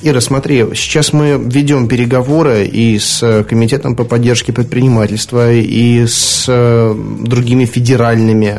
[0.00, 6.94] Ира, смотри, сейчас мы ведем переговоры и с Комитетом по поддержке предпринимательства, и с э,
[7.20, 8.58] другими федеральными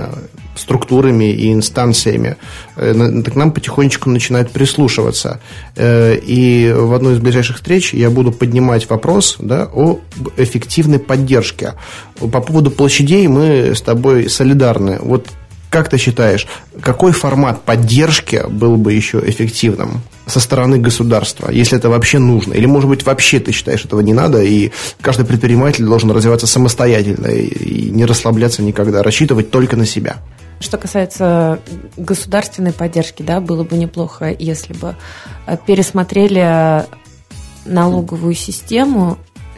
[0.59, 2.35] структурами и инстанциями,
[2.75, 5.39] э, к нам потихонечку начинают прислушиваться.
[5.75, 9.99] Э, и в одной из ближайших встреч я буду поднимать вопрос да, о
[10.37, 11.73] эффективной поддержке.
[12.19, 14.99] По поводу площадей мы с тобой солидарны.
[15.01, 15.27] Вот
[15.69, 16.47] как ты считаешь,
[16.81, 22.53] какой формат поддержки был бы еще эффективным со стороны государства, если это вообще нужно?
[22.53, 27.27] Или, может быть, вообще ты считаешь, этого не надо, и каждый предприниматель должен развиваться самостоятельно
[27.27, 30.17] и не расслабляться никогда, рассчитывать только на себя?
[30.59, 31.59] Что касается
[31.95, 34.95] государственной поддержки, да, было бы неплохо, если бы
[35.47, 36.85] э, пересмотрели
[37.65, 39.17] налоговую систему,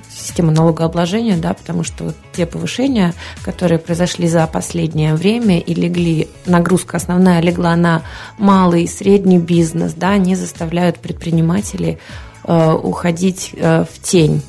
[0.10, 6.98] систему налогообложения, да, потому что те повышения, которые произошли за последнее время и легли, нагрузка
[6.98, 8.04] основная легла на
[8.38, 11.98] малый и средний бизнес, да, они заставляют предпринимателей
[12.44, 14.44] э, уходить э, в тень.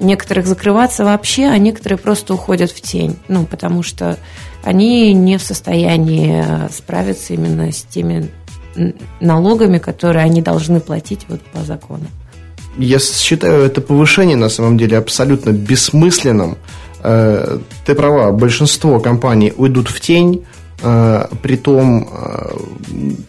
[0.00, 4.18] Некоторых закрываться вообще, а некоторые просто уходят в тень, ну, потому что
[4.64, 8.30] они не в состоянии э, справиться именно с теми
[9.20, 12.06] налогами, которые они должны платить вот по закону.
[12.78, 16.56] Я считаю это повышение на самом деле абсолютно бессмысленным.
[17.02, 20.44] Э, ты права, большинство компаний уйдут в тень,
[20.82, 22.08] э, притом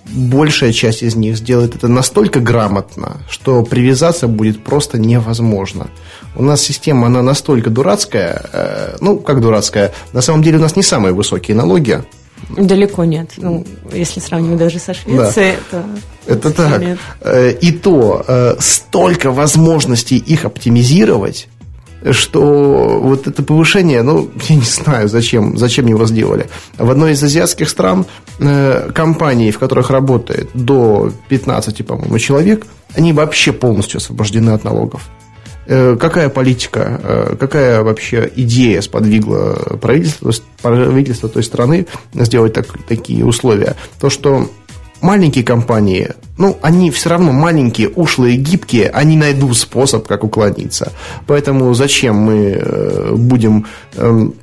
[0.06, 5.88] большая часть из них сделает это настолько грамотно, что привязаться будет просто невозможно.
[6.36, 10.76] У нас система, она настолько дурацкая, э, ну, как дурацкая, на самом деле у нас
[10.76, 12.04] не самые высокие налоги.
[12.50, 13.32] Далеко нет.
[13.38, 15.84] Ну, если сравнивать даже со Швецией, да.
[16.26, 16.34] то...
[16.34, 16.82] Это так.
[16.82, 17.00] Нет.
[17.22, 21.50] Э, и то э, столько возможностей их оптимизировать,
[22.12, 26.50] что вот это повышение, ну, я не знаю, зачем, зачем его сделали.
[26.78, 28.06] В одной из азиатских стран
[28.96, 32.66] компании, в которых работает до 15, по-моему, человек,
[32.96, 35.10] они вообще полностью освобождены от налогов.
[35.74, 43.24] Э, какая политика, э, какая вообще идея сподвигла правительство, правительство той страны сделать так, такие
[43.24, 43.78] условия?
[43.98, 44.50] То, что
[45.00, 50.92] маленькие компании, ну, они все равно маленькие, ушлые, гибкие, они найдут способ, как уклониться.
[51.26, 54.34] Поэтому зачем мы э, будем эм,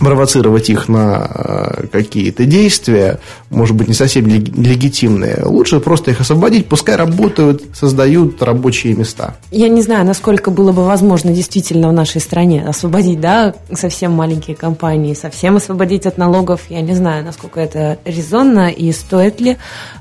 [0.00, 5.42] провоцировать их на э, какие-то действия, может быть, не совсем легитимные.
[5.44, 9.36] Лучше просто их освободить, пускай работают, создают рабочие места.
[9.50, 14.56] Я не знаю, насколько было бы возможно действительно в нашей стране освободить, да, совсем маленькие
[14.56, 16.62] компании, совсем освободить от налогов.
[16.68, 19.58] Я не знаю, насколько это резонно и стоит ли,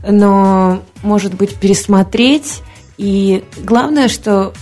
[0.07, 2.61] но, может быть, пересмотреть.
[2.97, 4.53] И главное, что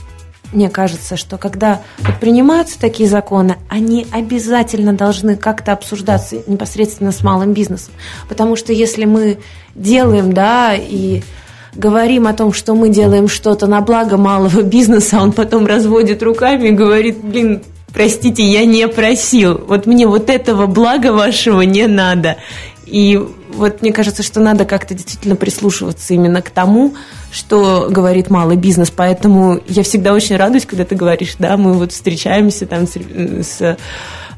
[0.53, 7.23] мне кажется, что когда вот принимаются такие законы, они обязательно должны как-то обсуждаться непосредственно с
[7.23, 7.93] малым бизнесом.
[8.29, 9.39] Потому что если мы
[9.75, 11.21] делаем, да, и
[11.73, 16.69] говорим о том, что мы делаем что-то на благо малого бизнеса, он потом разводит руками
[16.69, 17.61] и говорит, блин,
[17.93, 22.37] простите, я не просил, вот мне вот этого блага вашего не надо.
[22.85, 23.21] И
[23.53, 26.93] вот мне кажется, что надо как-то действительно прислушиваться именно к тому,
[27.31, 28.91] что говорит малый бизнес.
[28.91, 33.77] Поэтому я всегда очень радуюсь, когда ты говоришь, да, мы вот встречаемся там с, с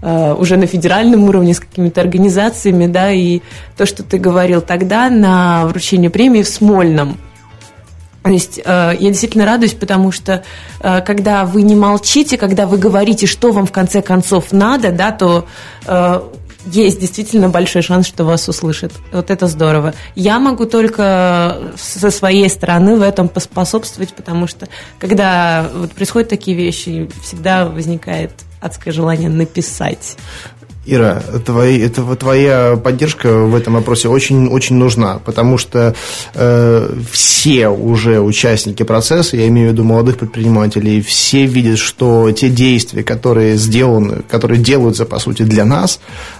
[0.01, 3.41] э, уже на федеральном уровне с какими-то организациями, да, и
[3.77, 7.17] то, что ты говорил тогда на вручении премии в Смольном,
[8.23, 8.61] то есть э,
[8.99, 10.43] я действительно радуюсь, потому что
[10.81, 15.11] э, когда вы не молчите, когда вы говорите, что вам в конце концов надо, да,
[15.11, 15.47] то
[16.65, 18.91] есть действительно большой шанс, что вас услышат.
[19.11, 19.93] Вот это здорово.
[20.15, 24.67] Я могу только со своей стороны в этом поспособствовать, потому что
[24.99, 30.17] когда вот происходят такие вещи, всегда возникает адское желание написать.
[30.85, 35.93] Ира, твои, это, твоя поддержка в этом вопросе очень, очень нужна, потому что
[36.33, 42.49] э, все уже участники процесса, я имею в виду молодых предпринимателей, все видят, что те
[42.49, 45.99] действия, которые сделаны, которые делаются, по сути, для нас,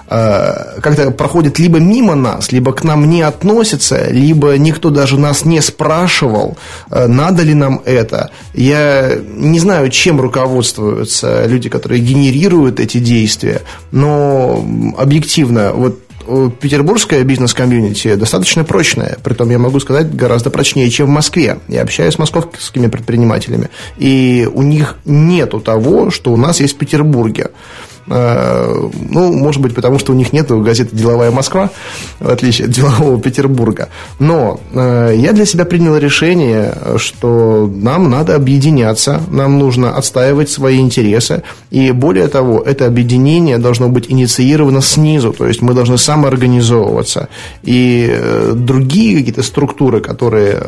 [0.09, 5.61] как-то проходят либо мимо нас, либо к нам не относятся, либо никто даже нас не
[5.61, 6.57] спрашивал,
[6.89, 8.31] э, надо ли нам это.
[8.55, 14.65] Я не знаю, чем руководствуются люди, которые генерируют эти действия, но
[14.97, 15.99] объективно, вот
[16.59, 19.17] петербургская бизнес-комьюнити достаточно прочная.
[19.23, 21.59] Притом, я могу сказать, гораздо прочнее, чем в Москве.
[21.67, 23.69] Я общаюсь с московскими предпринимателями.
[23.97, 27.51] И у них нету того, что у нас есть в Петербурге.
[28.09, 31.69] Э, ну, может быть, потому что у них нет газеты «Деловая Москва»,
[32.19, 33.89] в отличие от «Делового Петербурга».
[34.19, 40.79] Но э, я для себя принял решение, что нам надо объединяться, нам нужно отстаивать свои
[40.79, 41.43] интересы.
[41.69, 47.29] И более того, это объединение должно быть инициировано снизу, то есть мы должны самоорганизовываться.
[47.63, 50.61] И э, другие какие-то структуры, которые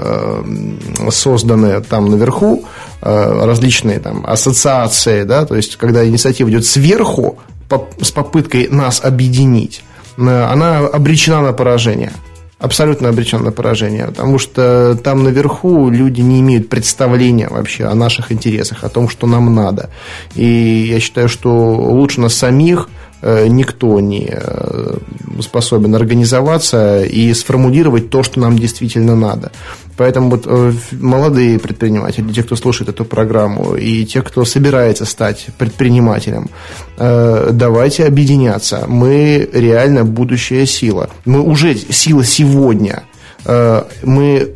[1.10, 2.66] созданы там наверху,
[3.02, 7.40] различные там ассоциации, да, то есть когда инициатива идет сверху,
[8.02, 9.84] с попыткой нас объединить,
[10.18, 12.12] э, она обречена на поражение.
[12.60, 18.32] Абсолютно обречена на поражение, потому что там наверху люди не имеют представления вообще о наших
[18.32, 19.90] интересах, о том, что нам надо.
[20.36, 24.98] И я считаю, что лучше нас самих Э, никто не э,
[25.42, 29.52] способен организоваться и сформулировать то, что нам действительно надо.
[29.98, 35.48] Поэтому вот э, молодые предприниматели, те, кто слушает эту программу, и те, кто собирается стать
[35.58, 36.50] предпринимателем,
[36.98, 38.86] давайте объединяться.
[38.88, 41.10] Мы реально будущая сила.
[41.26, 43.04] Мы уже сила сегодня.
[43.46, 44.54] Мы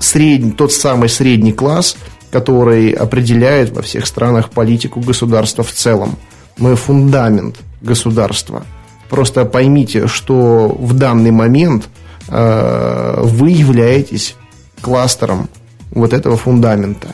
[0.00, 1.96] средний, тот самый средний класс,
[2.30, 6.16] который определяет во всех странах политику государства в целом.
[6.56, 8.64] Мы фундамент государства.
[9.08, 11.88] Просто поймите, что в данный момент
[12.28, 14.36] э, вы являетесь
[14.80, 15.48] кластером
[15.90, 17.08] вот этого фундамента.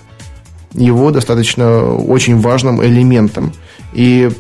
[0.73, 3.53] Его достаточно очень важным элементом.
[3.93, 4.31] И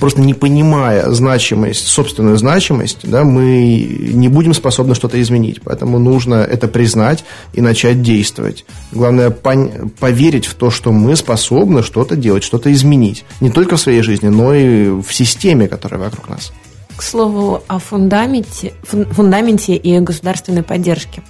[0.00, 3.76] просто не понимая значимость, собственную значимость, да, мы
[4.12, 5.60] не будем способны что-то изменить.
[5.62, 8.64] Поэтому нужно это признать и начать действовать.
[8.92, 13.24] Главное пон- поверить в то, что мы способны что-то делать, что-то изменить.
[13.40, 16.52] Не только в своей жизни, но и в системе, которая вокруг нас.
[16.96, 21.22] К слову о фундаменте, фундаменте и государственной поддержке.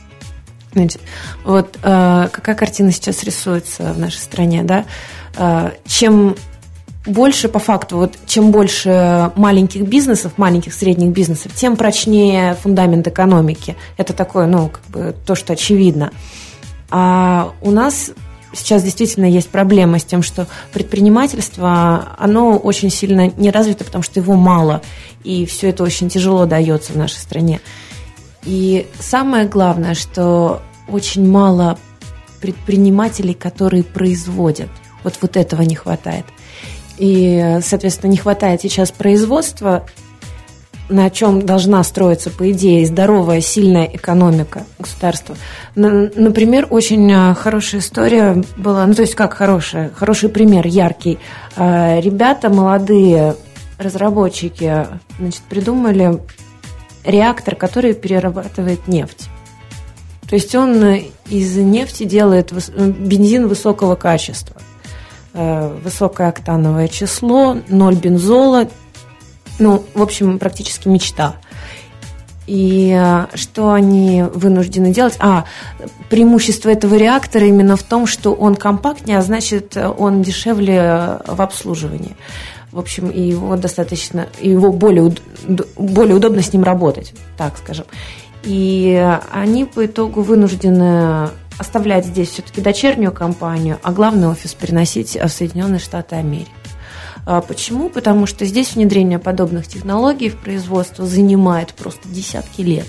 [0.72, 1.00] Значит,
[1.44, 4.84] вот э, какая картина сейчас рисуется в нашей стране, да?
[5.36, 6.36] Э, чем
[7.08, 13.76] больше по факту, вот чем больше маленьких бизнесов, маленьких средних бизнесов, тем прочнее фундамент экономики.
[13.96, 16.12] Это такое, ну, как бы то, что очевидно.
[16.90, 18.10] А у нас
[18.54, 24.20] сейчас действительно есть проблема с тем, что предпринимательство, оно очень сильно не развито, потому что
[24.20, 24.82] его мало,
[25.24, 27.60] и все это очень тяжело дается в нашей стране.
[28.44, 31.78] И самое главное, что очень мало
[32.40, 34.70] предпринимателей, которые производят.
[35.04, 36.24] Вот, вот этого не хватает.
[36.98, 39.84] И, соответственно, не хватает сейчас производства,
[40.88, 45.36] на чем должна строиться, по идее, здоровая, сильная экономика государства.
[45.74, 51.18] Например, очень а, хорошая история была, ну, то есть как хорошая, хороший пример, яркий.
[51.56, 53.36] А, ребята, молодые
[53.78, 54.86] разработчики,
[55.18, 56.20] значит, придумали
[57.04, 59.28] реактор, который перерабатывает нефть.
[60.28, 60.84] То есть он
[61.28, 64.60] из нефти делает бензин высокого качества.
[65.40, 68.66] Э, высокое октановое число, ноль бензола.
[69.60, 71.36] Ну, в общем, практически мечта.
[72.48, 75.14] И э, что они вынуждены делать?
[75.20, 75.44] А,
[76.10, 82.16] преимущество этого реактора именно в том, что он компактнее, а значит, он дешевле в обслуживании.
[82.72, 85.14] В общем, и его достаточно, его более,
[85.76, 87.84] более удобно с ним работать, так скажем.
[88.42, 91.28] И они по итогу вынуждены
[91.58, 96.50] оставлять здесь все-таки дочернюю компанию, а главный офис переносить в Соединенные Штаты Америки.
[97.26, 97.90] А почему?
[97.90, 102.86] Потому что здесь внедрение подобных технологий в производство занимает просто десятки лет.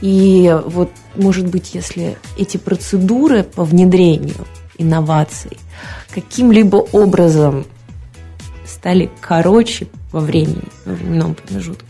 [0.00, 5.56] И вот, может быть, если эти процедуры по внедрению инноваций
[6.10, 7.64] каким-либо образом
[8.66, 11.86] стали короче во времени, во временном промежутке,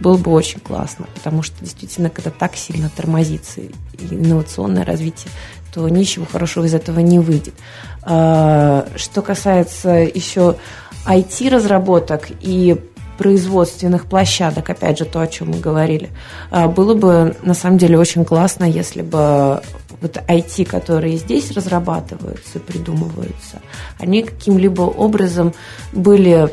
[0.00, 3.60] было бы очень классно, потому что действительно, когда так сильно тормозится
[3.98, 5.30] инновационное развитие,
[5.72, 7.54] то ничего хорошего из этого не выйдет.
[8.02, 10.56] А, что касается еще
[11.06, 12.76] IT-разработок и
[13.18, 16.10] производственных площадок, опять же, то, о чем мы говорили,
[16.50, 19.60] а, было бы на самом деле очень классно, если бы
[20.00, 23.60] вот IT, которые здесь разрабатываются, придумываются,
[23.98, 25.52] они каким-либо образом
[25.92, 26.48] были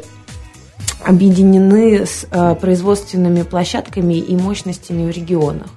[1.04, 5.68] объединены с э, производственными площадками и мощностями в регионах.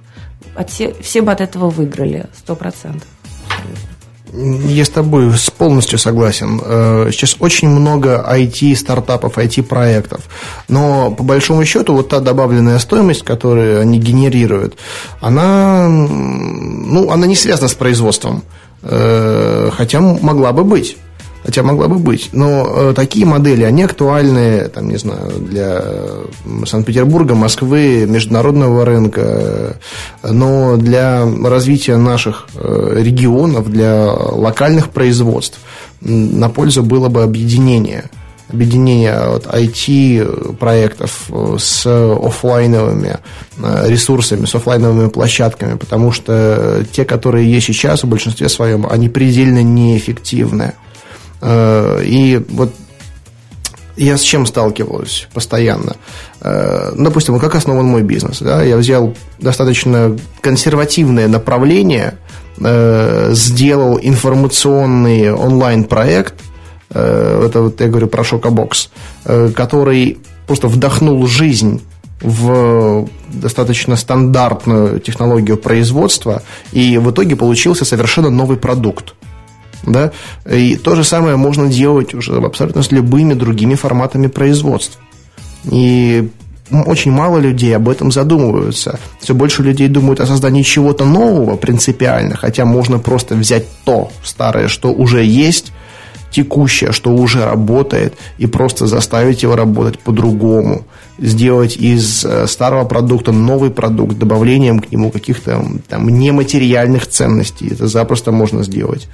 [0.55, 3.07] От все, все бы от этого выиграли, сто процентов.
[4.31, 6.61] Я с тобой полностью согласен.
[6.63, 10.21] Э, сейчас очень много IT-стартапов, IT-проектов.
[10.67, 14.77] Но по большому счету вот та добавленная стоимость, которую они генерируют,
[15.19, 18.43] она, ну, она не связана с производством.
[18.81, 20.97] Э, хотя могла бы быть
[21.43, 22.29] хотя могла бы быть.
[22.31, 25.83] Но э, такие модели, они актуальны, там, не знаю, для
[26.65, 29.77] Санкт-Петербурга, Москвы, международного рынка,
[30.23, 35.59] но для развития наших э, регионов, для локальных производств
[36.01, 38.09] на пользу было бы объединение.
[38.51, 43.17] объединение вот, IT-проектов с офлайновыми
[43.85, 49.61] ресурсами, с офлайновыми площадками, потому что те, которые есть сейчас, в большинстве своем, они предельно
[49.61, 50.73] неэффективны.
[51.41, 52.73] И вот
[53.99, 55.97] я с чем сталкиваюсь постоянно?
[56.41, 58.39] Э, допустим, как основан мой бизнес?
[58.39, 58.63] Да?
[58.63, 62.17] Я взял достаточно консервативное направление,
[62.59, 66.35] э, сделал информационный онлайн-проект,
[66.91, 68.89] э, это вот я говорю про Шокобокс,
[69.53, 71.81] который просто вдохнул жизнь
[72.21, 79.13] в достаточно стандартную технологию производства, и в итоге получился совершенно новый продукт
[79.83, 80.11] да,
[80.49, 85.01] и то же самое можно делать уже абсолютно с любыми другими форматами производства.
[85.65, 86.29] И
[86.71, 88.99] очень мало людей об этом задумываются.
[89.19, 94.67] Все больше людей думают о создании чего-то нового принципиально, хотя можно просто взять то старое,
[94.67, 95.71] что уже есть,
[96.31, 100.85] текущее, что уже работает, и просто заставить его работать по-другому.
[101.17, 107.69] Сделать из э, старого продукта новый продукт, добавлением к нему каких-то там нематериальных ценностей.
[107.71, 109.07] Это запросто можно сделать.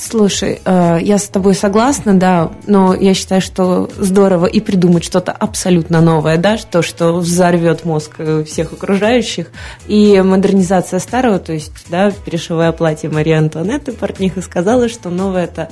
[0.00, 5.30] Слушай, э, я с тобой согласна, да, но я считаю, что здорово и придумать что-то
[5.30, 9.48] абсолютно новое, да, то, что взорвет мозг э, всех окружающих,
[9.88, 15.68] и модернизация старого, то есть, да, перешивая платье Марии Антуанетты, портниха сказала, что новое– это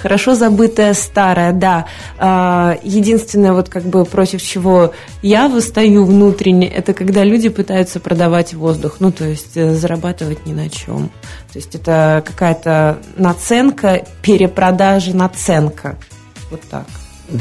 [0.00, 1.86] хорошо забытое старое, да.
[2.16, 8.54] А, единственное, вот как бы против чего я выстаю внутренне, это когда люди пытаются продавать
[8.54, 11.10] воздух, ну, то есть э, зарабатывать ни на чем.
[11.54, 15.96] То есть это какая-то наценка, перепродажа, наценка.
[16.50, 16.84] Вот так.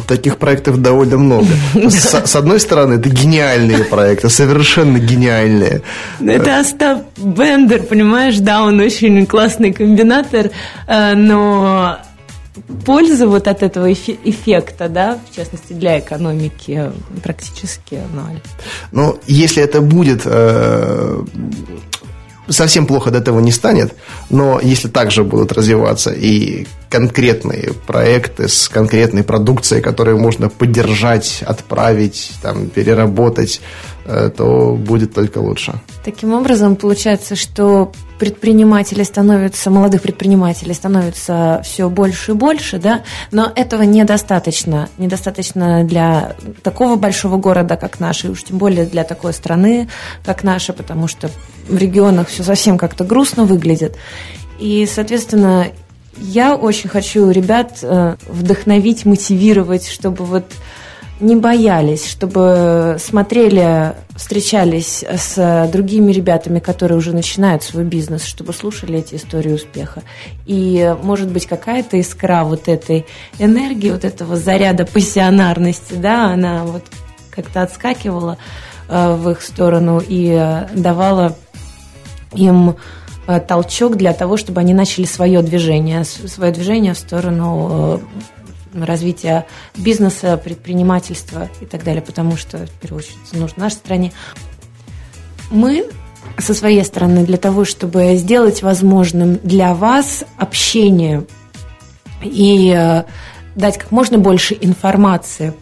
[0.08, 1.48] Таких проектов довольно много.
[1.90, 5.82] С, с одной стороны, это гениальные проекты, совершенно гениальные.
[6.22, 10.52] Это Остап Бендер, понимаешь, да, он очень классный комбинатор,
[10.88, 11.98] э, но
[12.86, 16.92] польза вот от этого эффекта, да, в частности для экономики,
[17.24, 18.40] практически ноль.
[18.92, 21.24] Ну, если это будет э,
[22.48, 23.96] совсем плохо от этого не станет,
[24.30, 32.32] но если также будут развиваться и конкретные проекты с конкретной продукцией, которую можно поддержать, отправить,
[32.42, 33.62] там, переработать,
[34.06, 35.74] то будет только лучше.
[36.04, 43.52] Таким образом, получается, что предпринимателей становятся, молодых предпринимателей становится все больше и больше, да, но
[43.56, 44.90] этого недостаточно.
[44.98, 49.90] Недостаточно для такого большого города, как наш, и уж тем более для такой страны,
[50.26, 51.30] как наша, потому что
[51.68, 53.96] в регионах все совсем как-то грустно выглядит.
[54.60, 55.68] И, соответственно,
[56.18, 60.46] я очень хочу ребят э, вдохновить, мотивировать, чтобы вот
[61.20, 69.00] не боялись, чтобы смотрели, встречались с другими ребятами, которые уже начинают свой бизнес, чтобы слушали
[69.00, 70.04] эти истории успеха.
[70.46, 73.06] И, может быть, какая-то искра вот этой
[73.40, 76.84] энергии, вот этого заряда пассионарности, да, она вот
[77.30, 78.38] как-то отскакивала
[78.90, 81.36] э, в их сторону и э, давала
[82.34, 82.76] им
[83.28, 88.02] э, толчок для того, чтобы они начали свое движение, свое движение в сторону
[88.74, 89.46] развития
[89.76, 94.12] бизнеса, предпринимательства и так далее, потому что, в первую очередь, нужно нашей стране.
[95.52, 95.86] Мы
[96.38, 101.26] со своей стороны для того, чтобы сделать возможным для вас общение
[102.24, 103.04] и э,
[103.56, 105.54] дать как можно больше информации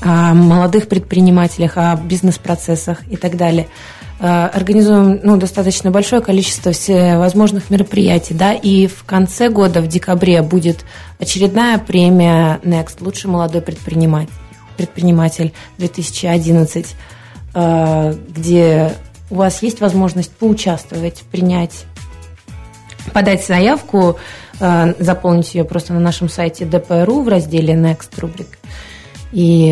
[0.00, 3.68] о молодых предпринимателях, о бизнес-процессах и так далее–
[4.20, 10.84] организуем ну, достаточно большое количество всевозможных мероприятий, да, и в конце года, в декабре, будет
[11.18, 14.32] очередная премия Next «Лучший молодой предприниматель»,
[14.78, 16.94] предприниматель 2011,
[17.54, 18.92] э, где
[19.30, 21.84] у вас есть возможность поучаствовать, принять,
[23.12, 24.18] подать заявку,
[24.60, 28.58] э, заполнить ее просто на нашем сайте ДПРУ в разделе Next рубрик.
[29.32, 29.70] И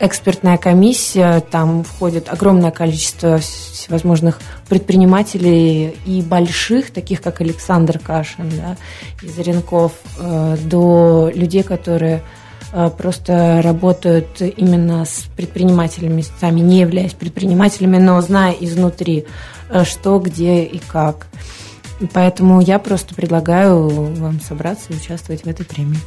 [0.00, 8.76] экспертная комиссия, там входит огромное количество всевозможных предпринимателей и больших, таких как Александр Кашин да,
[9.22, 12.22] из Ренков, э, до людей, которые
[12.72, 19.26] э, просто работают именно с предпринимателями, сами не являясь предпринимателями, но зная изнутри,
[19.70, 21.26] э, что, где и как.
[22.12, 25.98] Поэтому я просто предлагаю вам собраться и участвовать в этой премии.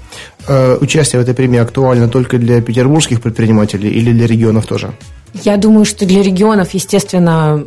[0.48, 4.94] Э, участие в этой премии актуально только для петербургских предпринимателей или для регионов тоже?
[5.34, 7.64] Я думаю, что для регионов, естественно,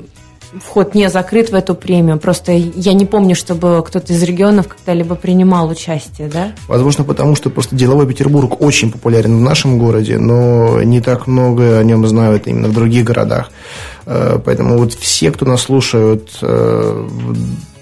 [0.61, 2.18] вход не закрыт в эту премию.
[2.18, 6.53] Просто я не помню, чтобы кто-то из регионов когда-либо принимал участие, да?
[6.68, 11.79] Возможно, потому что просто деловой Петербург очень популярен в нашем городе, но не так много
[11.79, 13.51] о нем знают именно в других городах.
[14.07, 17.09] Э, поэтому вот все, кто нас слушают, э,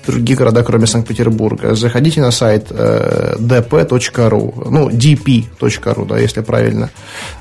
[0.07, 1.74] другие города, кроме Санкт-Петербурга.
[1.74, 6.90] Заходите на сайт э, dp.ru, ну, dp.ru, да, если правильно.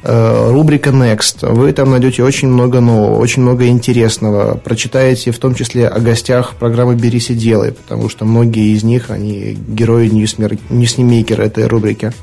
[0.04, 1.48] Э, рубрика Next.
[1.50, 4.56] Вы там найдете очень много нового, очень много интересного.
[4.56, 9.10] Прочитаете в том числе о гостях программы «Берись и делай», потому что многие из них,
[9.10, 12.14] они герои Ньюсмейкера этой рубрики.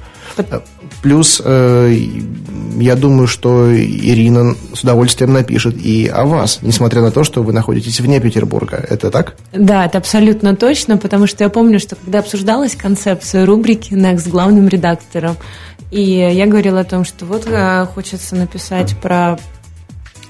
[1.02, 1.96] Плюс, э,
[2.76, 7.52] я думаю, что Ирина с удовольствием напишет и о вас, несмотря на то, что вы
[7.52, 8.84] находитесь вне Петербурга.
[8.88, 9.36] Это так?
[9.52, 14.26] Да, это абсолютно точно, потому что я помню, что когда обсуждалась концепция рубрики Next с
[14.26, 15.36] главным редактором,
[15.90, 19.38] и я говорила о том, что вот э, хочется написать про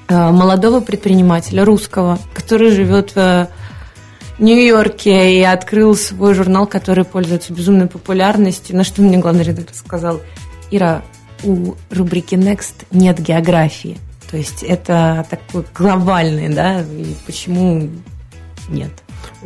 [0.08, 3.48] э, молодого предпринимателя русского, который живет в
[4.38, 8.76] Нью-Йорке и открыл свой журнал, который пользуется безумной популярностью.
[8.76, 10.20] На что мне главный редактор сказал,
[10.70, 11.02] Ира,
[11.42, 13.98] у рубрики Next нет географии.
[14.30, 17.88] То есть это такой глобальный, да, и почему
[18.68, 18.90] нет?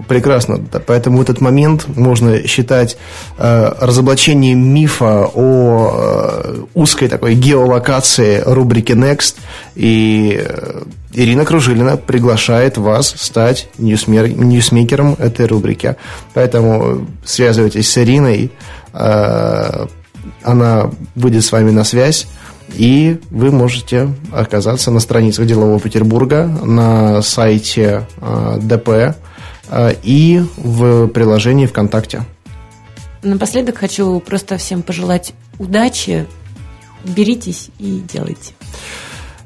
[0.09, 0.59] Прекрасно.
[0.87, 2.97] Поэтому этот момент можно считать
[3.37, 9.37] э, разоблачением мифа о э, узкой такой геолокации рубрики Next.
[9.75, 15.97] И э, Ирина Кружилина приглашает вас стать ньюсмер, ньюсмейкером этой рубрики.
[16.33, 18.51] Поэтому связывайтесь с Ириной.
[18.95, 19.87] Э,
[20.43, 22.27] она выйдет с вами на связь.
[22.75, 29.15] И вы можете оказаться на страницах Делового Петербурга, на сайте э, ДП,
[29.73, 32.25] Э, и в приложении ВКонтакте.
[33.23, 36.27] Напоследок хочу просто всем пожелать удачи.
[37.05, 38.53] Беритесь и делайте.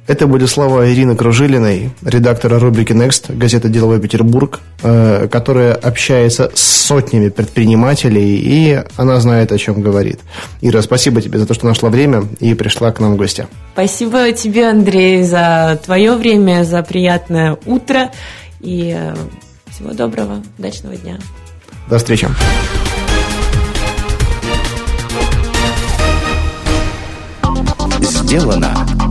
[0.06, 6.60] Это были слова Ирины Кружилиной, редактора рубрики Next, газеты «Деловой Петербург», э, которая общается с
[6.60, 10.20] сотнями предпринимателей, и она знает, о чем говорит.
[10.60, 13.48] Ира, спасибо тебе за то, что нашла время и пришла к нам в гости.
[13.72, 18.12] Спасибо тебе, Андрей, за твое время, за приятное утро.
[18.60, 19.14] И э,
[19.72, 21.18] всего доброго, удачного дня.
[21.90, 22.28] До встречи.
[28.00, 28.95] Сделано